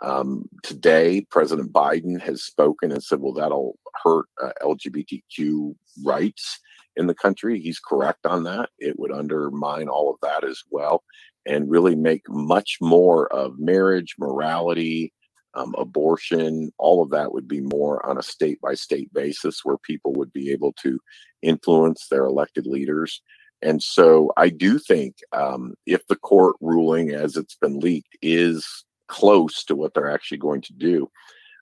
[0.01, 6.59] Um, today, President Biden has spoken and said, well, that'll hurt uh, LGBTQ rights
[6.95, 7.59] in the country.
[7.59, 8.70] He's correct on that.
[8.80, 11.03] It would undermine all of that as well
[11.49, 15.11] and really make much more of marriage, morality,
[15.55, 19.77] um, abortion, all of that would be more on a state by state basis where
[19.77, 20.99] people would be able to
[21.41, 23.21] influence their elected leaders.
[23.61, 28.85] And so I do think um, if the court ruling, as it's been leaked, is
[29.07, 31.09] close to what they're actually going to do,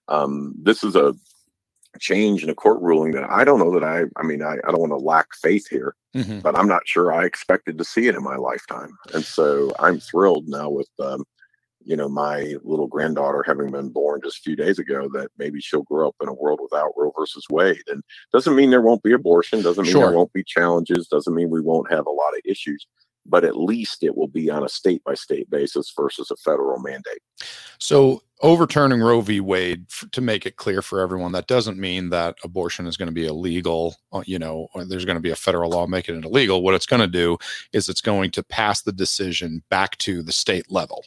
[0.10, 1.16] um, this is a
[1.98, 4.72] change in a court ruling that I don't know that I, I mean, I, I
[4.72, 6.40] don't want to lack faith here, mm-hmm.
[6.40, 8.98] but I'm not sure I expected to see it in my lifetime.
[9.14, 11.24] And so I'm thrilled now with, um,
[11.84, 15.62] you know, my little granddaughter having been born just a few days ago that maybe
[15.62, 17.84] she'll grow up in a world without Roe versus Wade.
[17.88, 20.08] And doesn't mean there won't be abortion, doesn't mean sure.
[20.08, 22.86] there won't be challenges, doesn't mean we won't have a lot of issues
[23.28, 26.80] but at least it will be on a state by state basis versus a federal
[26.80, 27.22] mandate.
[27.80, 29.40] So, overturning Roe v.
[29.40, 33.14] Wade, to make it clear for everyone, that doesn't mean that abortion is going to
[33.14, 33.96] be illegal.
[34.14, 36.62] Uh, you know, there's going to be a federal law making it illegal.
[36.62, 37.38] What it's going to do
[37.74, 41.04] is it's going to pass the decision back to the state level.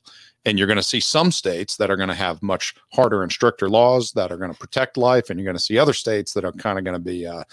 [0.47, 3.31] And you're going to see some states that are going to have much harder and
[3.31, 5.29] stricter laws that are going to protect life.
[5.29, 7.45] And you're going to see other states that are kind of going to be, uh,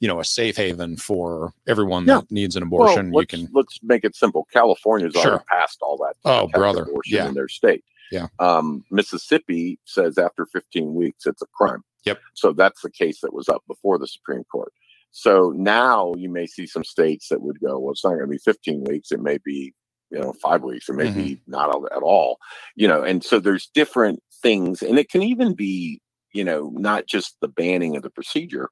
[0.00, 2.16] you know a safe haven for everyone Yeah.
[2.16, 3.06] that needs an Well, abortion.
[3.06, 4.48] you let's, can let's make it simple.
[4.52, 5.24] California's Sure.
[5.30, 6.16] already passed all that.
[6.24, 6.88] Oh, brother.
[7.06, 7.28] Yeah.
[7.28, 7.84] in their state.
[8.12, 8.28] Yeah.
[8.40, 11.82] Um, Mississippi says after 15 weeks it's a crime.
[12.06, 12.20] Yep.
[12.34, 14.72] So that's the case that was up before the Supreme Court.
[15.12, 18.28] So now you may see some states that would go, well, it's not going to
[18.28, 19.12] be 15 weeks.
[19.12, 19.74] It may be,
[20.10, 21.52] you know, five weeks or maybe Mm-hmm.
[21.52, 22.38] not at all.
[22.76, 26.00] You know, and so there's different things, and it can even be,
[26.34, 28.70] you know, not just the banning of the procedure,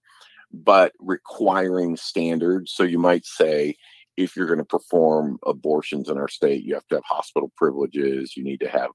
[0.53, 2.73] but requiring standards.
[2.73, 3.77] So you might say,
[4.19, 8.37] if you're going to perform abortions in our state, you have to have hospital privileges.
[8.37, 8.91] You need to have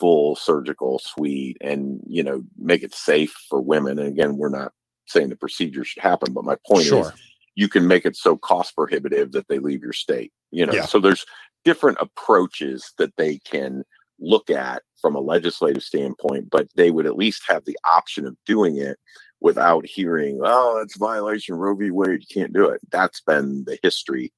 [0.00, 3.98] full surgical suite and, you know, make it safe for women.
[3.98, 4.72] And again, we're not
[5.06, 7.12] saying the procedure should happen, but my point is
[7.54, 10.32] you can make it so cost prohibitive that they leave your state.
[10.50, 10.86] You know, Yeah.
[10.86, 11.26] so there's
[11.64, 13.84] different approaches that they can
[14.18, 18.36] look at from a legislative standpoint, but they would at least have the option of
[18.46, 18.98] doing it
[19.40, 21.90] without hearing, "Oh, it's violation of Roe v.
[21.90, 22.20] Wade.
[22.20, 24.32] You can't do it." That's been the history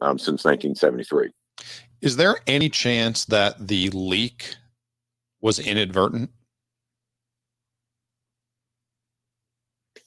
[0.00, 1.30] um, since 1973.
[2.00, 4.54] Is there any chance that the leak
[5.46, 6.28] was inadvertent?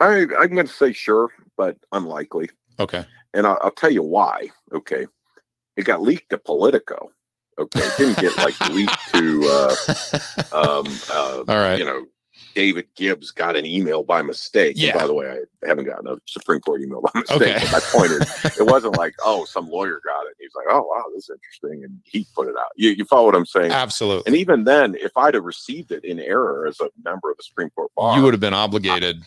[0.01, 2.49] I, I'm going to say sure, but unlikely.
[2.77, 3.05] Okay.
[3.33, 4.49] and I'll, I'll tell you why.
[4.73, 5.07] Okay,
[5.77, 7.11] it got leaked to Politico.
[7.57, 9.75] Okay, it didn't get like leaked to uh,
[10.51, 11.79] um, uh, All right.
[11.79, 12.05] you know
[12.55, 14.75] David Gibbs got an email by mistake.
[14.75, 14.97] And Yeah.
[14.97, 15.27] by the way,
[15.63, 17.41] I haven't gotten a Supreme Court email by mistake.
[17.41, 17.65] Okay.
[17.71, 20.35] My point is, it wasn't like oh some lawyer got it.
[20.39, 22.71] He's like oh wow this is interesting and he put it out.
[22.75, 23.71] You you follow what I'm saying?
[23.71, 24.23] Absolutely.
[24.27, 27.43] And even then, if I'd have received it in error as a member of the
[27.43, 29.23] Supreme Court bar, You would have been obligated.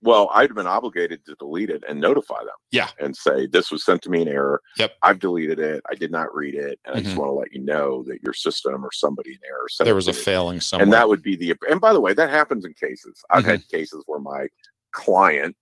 [0.00, 2.54] Well, I'd have been obligated to delete it and notify them.
[2.70, 2.88] Yeah.
[3.00, 4.60] And say, this was sent to me in error.
[4.76, 4.92] Yep.
[5.02, 5.82] I've deleted it.
[5.90, 6.78] I did not read it.
[6.84, 7.18] And I just Mhm.
[7.18, 10.06] want to let you know that your system or somebody in error sent There was
[10.08, 10.84] a failing somewhere.
[10.84, 13.20] And that would be the, and by the way, that happens in cases.
[13.30, 13.50] I've Mm-hmm.
[13.50, 14.46] had cases where my
[14.92, 15.56] client,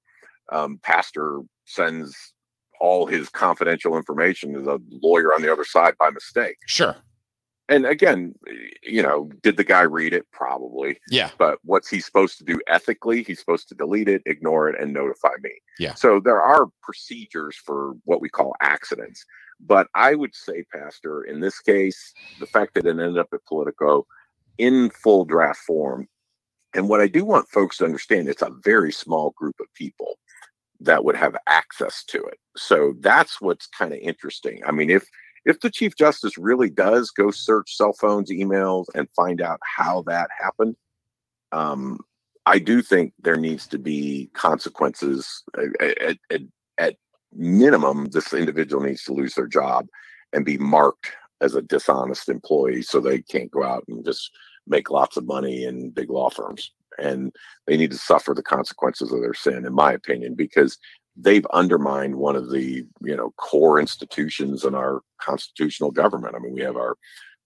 [0.53, 2.15] um, pastor, sends
[2.79, 6.59] all his confidential information to the lawyer on the other side by mistake.
[6.67, 6.95] sure.
[7.69, 8.35] And again,
[8.83, 10.31] you know, did the guy read it?
[10.31, 11.31] Probably Yeah.
[11.37, 13.23] but what's he supposed to do ethically?
[13.25, 15.51] He's supposed to delete it, ignore it, and notify me.
[15.79, 15.95] Yeah.
[15.95, 19.25] So there are procedures for what we call accidents.
[19.59, 23.45] But I would say, Pastor, in this case, the fact that it ended up at
[23.47, 24.07] Politico
[24.59, 26.09] in full draft form,
[26.75, 30.19] and what I do want folks to understand, it's a very small group of people
[30.81, 32.39] that would have access to it.
[32.57, 34.61] So that's what's kind of interesting.
[34.67, 35.09] I mean, if
[35.47, 40.03] if the chief justice really does go search cell phones, emails, and find out how
[40.03, 40.77] that happened,
[41.53, 42.01] um,
[42.45, 45.45] I do think there needs to be consequences.
[45.81, 46.41] At, at,
[46.79, 46.95] at,
[47.39, 49.87] minimum, this individual needs to lose their job
[50.33, 51.11] and be marked
[51.43, 54.31] as a dishonest employee so they can't go out and just
[54.67, 56.73] make lots of money in big law firms.
[56.99, 57.35] And
[57.67, 60.79] they need to suffer the consequences of their sin, in my opinion, because
[61.17, 66.35] they've undermined one of the you know core institutions in our constitutional government.
[66.35, 66.97] I mean, we have our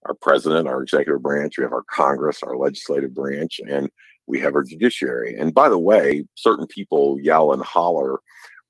[0.07, 3.91] our president, our executive branch, we have our Congress, our legislative branch, and
[4.27, 5.37] we have our judiciary.
[5.39, 8.21] And by the way, certain people yell and holler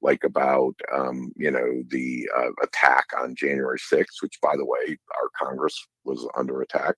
[0.03, 4.99] like about um, you know the uh, attack on January 6th, which by the way,
[5.17, 6.95] our Congress was under attack.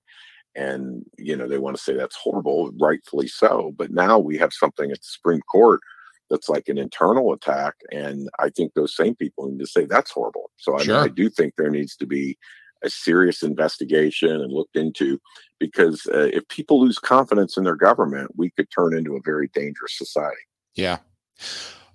[0.55, 3.73] And you know they want to say that's horrible, rightfully so.
[3.77, 5.81] But now we have something at the Supreme Court
[6.33, 10.11] that's like an internal attack, and I think those same people need to say that's
[10.11, 10.51] horrible.
[10.57, 11.05] So I, Sure.
[11.05, 12.39] I do think there needs to be
[12.83, 15.21] a serious investigation and looked into
[15.61, 19.49] because uh, if people lose confidence in their government, we could turn into a very
[19.49, 20.41] dangerous society.
[20.75, 20.99] Yeah.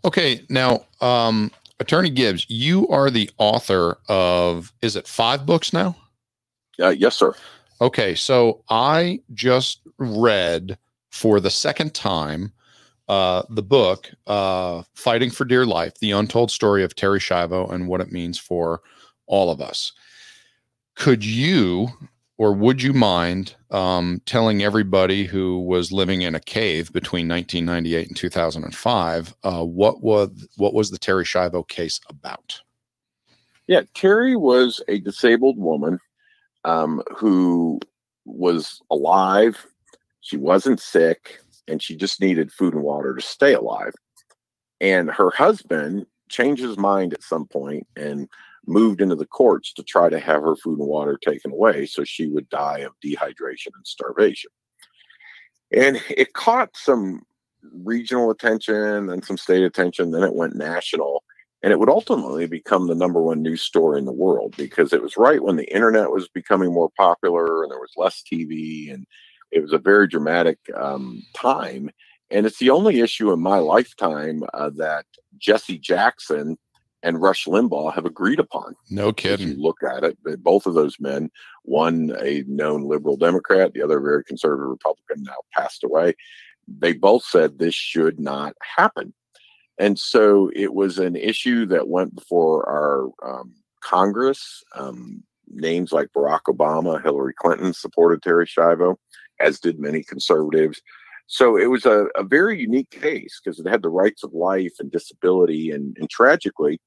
[0.05, 0.45] Okay.
[0.49, 5.95] Now, um, Attorney Gibbs, you are the author of, is it five books now?
[6.79, 7.33] Uh, yes, sir.
[7.81, 8.15] Okay.
[8.15, 10.77] So I just read
[11.11, 12.53] for the second time
[13.08, 17.88] uh, the book, uh, Fighting for Dear Life The Untold Story of Terri Schiavo and
[17.88, 18.82] What It Means for
[19.26, 19.93] All of Us.
[20.95, 21.89] Could you
[22.38, 28.08] or would you mind um, telling everybody who was living in a cave between 1998
[28.08, 32.62] and 2005 uh, what was what was the Terri Schiavo case about?
[33.68, 35.99] Yeah, Terri was a disabled woman
[36.64, 37.80] um, who
[38.26, 39.66] was alive.
[40.22, 43.93] She wasn't sick, and she just needed food and water to stay alive.
[44.80, 48.28] And her husband changed his mind at some point and
[48.65, 52.03] moved into the courts to try to have her food and water taken away so
[52.03, 54.51] she would die of dehydration and starvation.
[55.72, 57.22] And it caught some
[57.84, 60.11] regional attention and some state attention.
[60.11, 61.24] Then it went national.
[61.63, 65.01] And it would ultimately become the number one news story in the world because it
[65.01, 68.93] was right when the internet was becoming more popular and there was less TV.
[68.93, 69.07] And
[69.51, 71.89] it was a very dramatic um, time.
[72.29, 75.05] And it's the only issue in my lifetime uh, that
[75.37, 76.57] Jesse Jackson
[77.03, 78.75] and Rush Limbaugh have agreed upon.
[78.89, 79.49] No kidding.
[79.49, 81.29] If you look at it, both of those men,
[81.63, 86.15] one a known liberal Democrat, the other a very conservative Republican, now passed away.
[86.67, 89.13] They both said this should not happen.
[89.77, 94.63] And so it was an issue that went before our um, Congress.
[94.75, 98.95] Um, names like Barack Obama, Hillary Clinton supported Terri Schiavo,
[99.39, 100.81] as did many conservatives.
[101.27, 104.73] So it was a, a very unique case because it had the rights of life
[104.79, 105.71] and disability.
[105.71, 106.79] And, and tragically,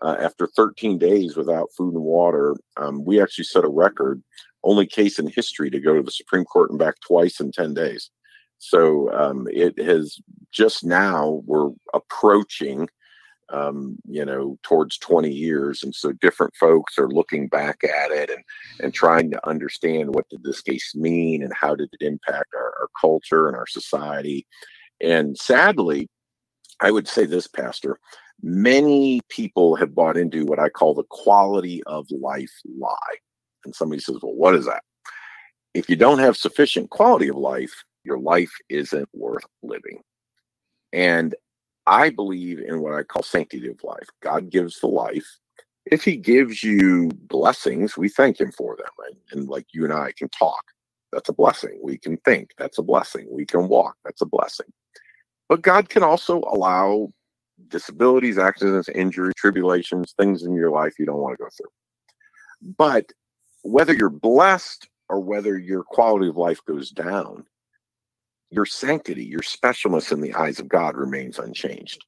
[0.00, 4.22] uh, after 13 days without food and water, um, we actually set a record,
[4.62, 7.74] only case in history to go to the Supreme Court and back twice in 10
[7.74, 8.10] days.
[8.58, 10.18] So um, it has
[10.52, 12.88] just now, we're approaching
[13.50, 15.82] um, you know, towards 20 years.
[15.82, 18.44] And so different folks are looking back at it and,
[18.80, 22.74] and trying to understand what did this case mean and how did it impact our,
[22.80, 24.46] our culture and our society.
[25.00, 26.08] And sadly,
[26.80, 27.98] I would say this, Pastor,
[28.42, 33.16] many people have bought into what I call the quality of life lie.
[33.64, 34.82] And somebody says, well, what is that?
[35.74, 40.00] If you don't have sufficient quality of life, your life isn't worth living.
[40.92, 41.34] And
[41.88, 44.08] I believe in what I call sanctity of life.
[44.22, 45.26] God gives the life.
[45.86, 48.86] If He gives you blessings, we thank Him for them.
[49.32, 50.62] And like you and I can talk,
[51.12, 51.80] that's a blessing.
[51.82, 53.26] We can think, that's a blessing.
[53.30, 54.66] We can walk, that's a blessing.
[55.48, 57.10] But God can also allow
[57.68, 62.74] disabilities, accidents, injury, tribulations, things in your life you don't want to go through.
[62.76, 63.06] But
[63.62, 67.46] whether you're blessed or whether your quality of life goes down,
[68.50, 72.04] your sanctity, your specialness in the eyes of God remains unchanged.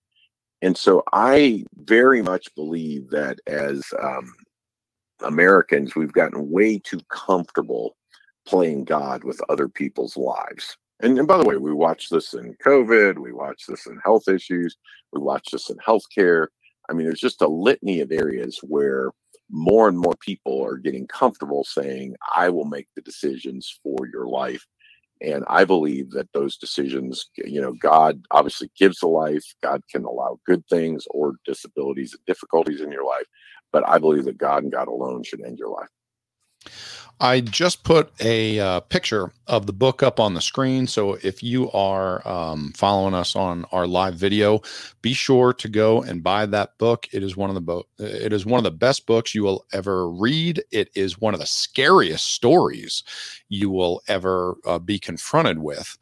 [0.63, 4.33] And so I very much believe that as um,
[5.23, 7.97] Americans, we've gotten way too comfortable
[8.47, 10.77] playing God with other people's lives.
[11.01, 14.29] And, and by the way, we watch this in COVID, we watch this in health
[14.29, 14.77] issues,
[15.13, 16.49] we watch this in healthcare.
[16.89, 19.11] I mean, there's just a litany of areas where
[19.51, 24.27] more and more people are getting comfortable saying, I will make the decisions for your
[24.27, 24.65] life
[25.21, 29.45] and I believe that those decisions, you know, God obviously gives the life.
[29.63, 33.27] God can allow good things or disabilities and difficulties in your life.
[33.73, 35.89] But I believe that God and God alone should end your life.
[37.23, 40.87] I just put a uh, picture of the book up on the screen.
[40.87, 44.63] So if you are um, following us on our live video,
[45.03, 47.09] be sure to go and buy that book.
[47.13, 49.67] It is one of the bo- it is one of the best books you will
[49.75, 50.63] ever read.
[50.71, 53.03] It is one of the scariest stories
[53.51, 55.99] you will ever uh, be confronted with.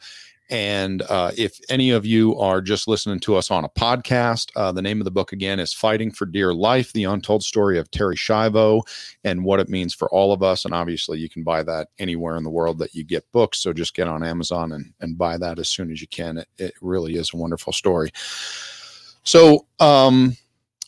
[0.51, 4.73] And uh, if any of you are just listening to us on a podcast, uh,
[4.73, 7.91] the name of the book again is Fighting for Dear Life The Untold Story of
[7.91, 8.83] Terri Schiavo
[9.25, 10.65] and what it means for all of us.
[10.65, 13.59] And obviously, you can buy that anywhere in the world that you get books.
[13.59, 16.39] So just get on Amazon and, and buy that as soon as you can.
[16.39, 18.11] It, it really is a wonderful story.
[19.25, 20.37] So, um,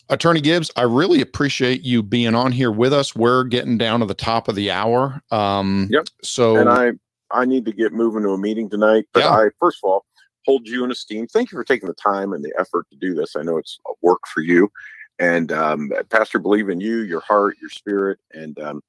[0.09, 3.15] Attorney Gibbs, I really appreciate you being on here with us.
[3.15, 5.23] We're getting down to the top of the hour.
[5.31, 6.09] Um, yep.
[6.23, 6.93] So, and I
[7.33, 9.07] I need to get moving to a meeting tonight.
[9.13, 9.31] But yeah.
[9.31, 10.05] I, first of all,
[10.47, 11.27] hold you in esteem.
[11.27, 13.37] Thank you for taking the time and the effort to do this.
[13.37, 14.71] I know it's work for you.
[15.19, 18.83] And um, Pastor, believe in you, your heart, your spirit, and um,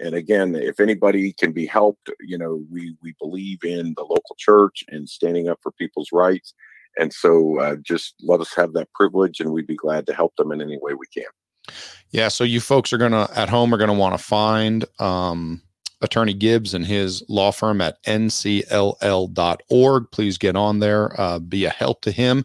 [0.00, 4.34] and again, if anybody can be helped, you know, we we believe in the local
[4.38, 6.54] church and standing up for people's rights.
[6.96, 10.34] And so, uh, just let us have that privilege, and we'd be glad to help
[10.36, 11.74] them in any way we can.
[12.10, 12.28] Yeah.
[12.28, 15.60] So you folks are gonna at home are gonna want to find um,
[16.04, 20.10] Attorney Gibbs and his law firm at ncll.org.
[20.12, 22.44] Please get on there, uh, be a help to him.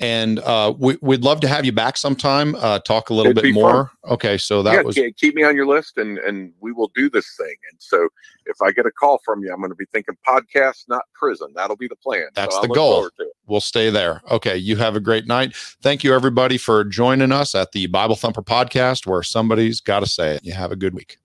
[0.00, 3.42] And uh, we, would love to have you back sometime, uh, talk a little It'd
[3.42, 3.90] bit more.
[4.04, 4.12] Fun.
[4.12, 7.10] Okay, so that yeah, was keep me on your list, and and we will do
[7.10, 7.56] this thing.
[7.72, 8.08] And so,
[8.46, 11.48] if I get a call from you, I'm going to be thinking podcast, not prison.
[11.52, 12.28] That'll be the plan.
[12.34, 13.08] That's so the goal.
[13.48, 14.22] We'll stay there.
[14.30, 15.56] Okay, you have a great night.
[15.82, 20.06] Thank you, everybody, for joining us at the Bible Thumper podcast, where somebody's got to
[20.06, 20.44] say it.
[20.44, 21.18] You have a good week.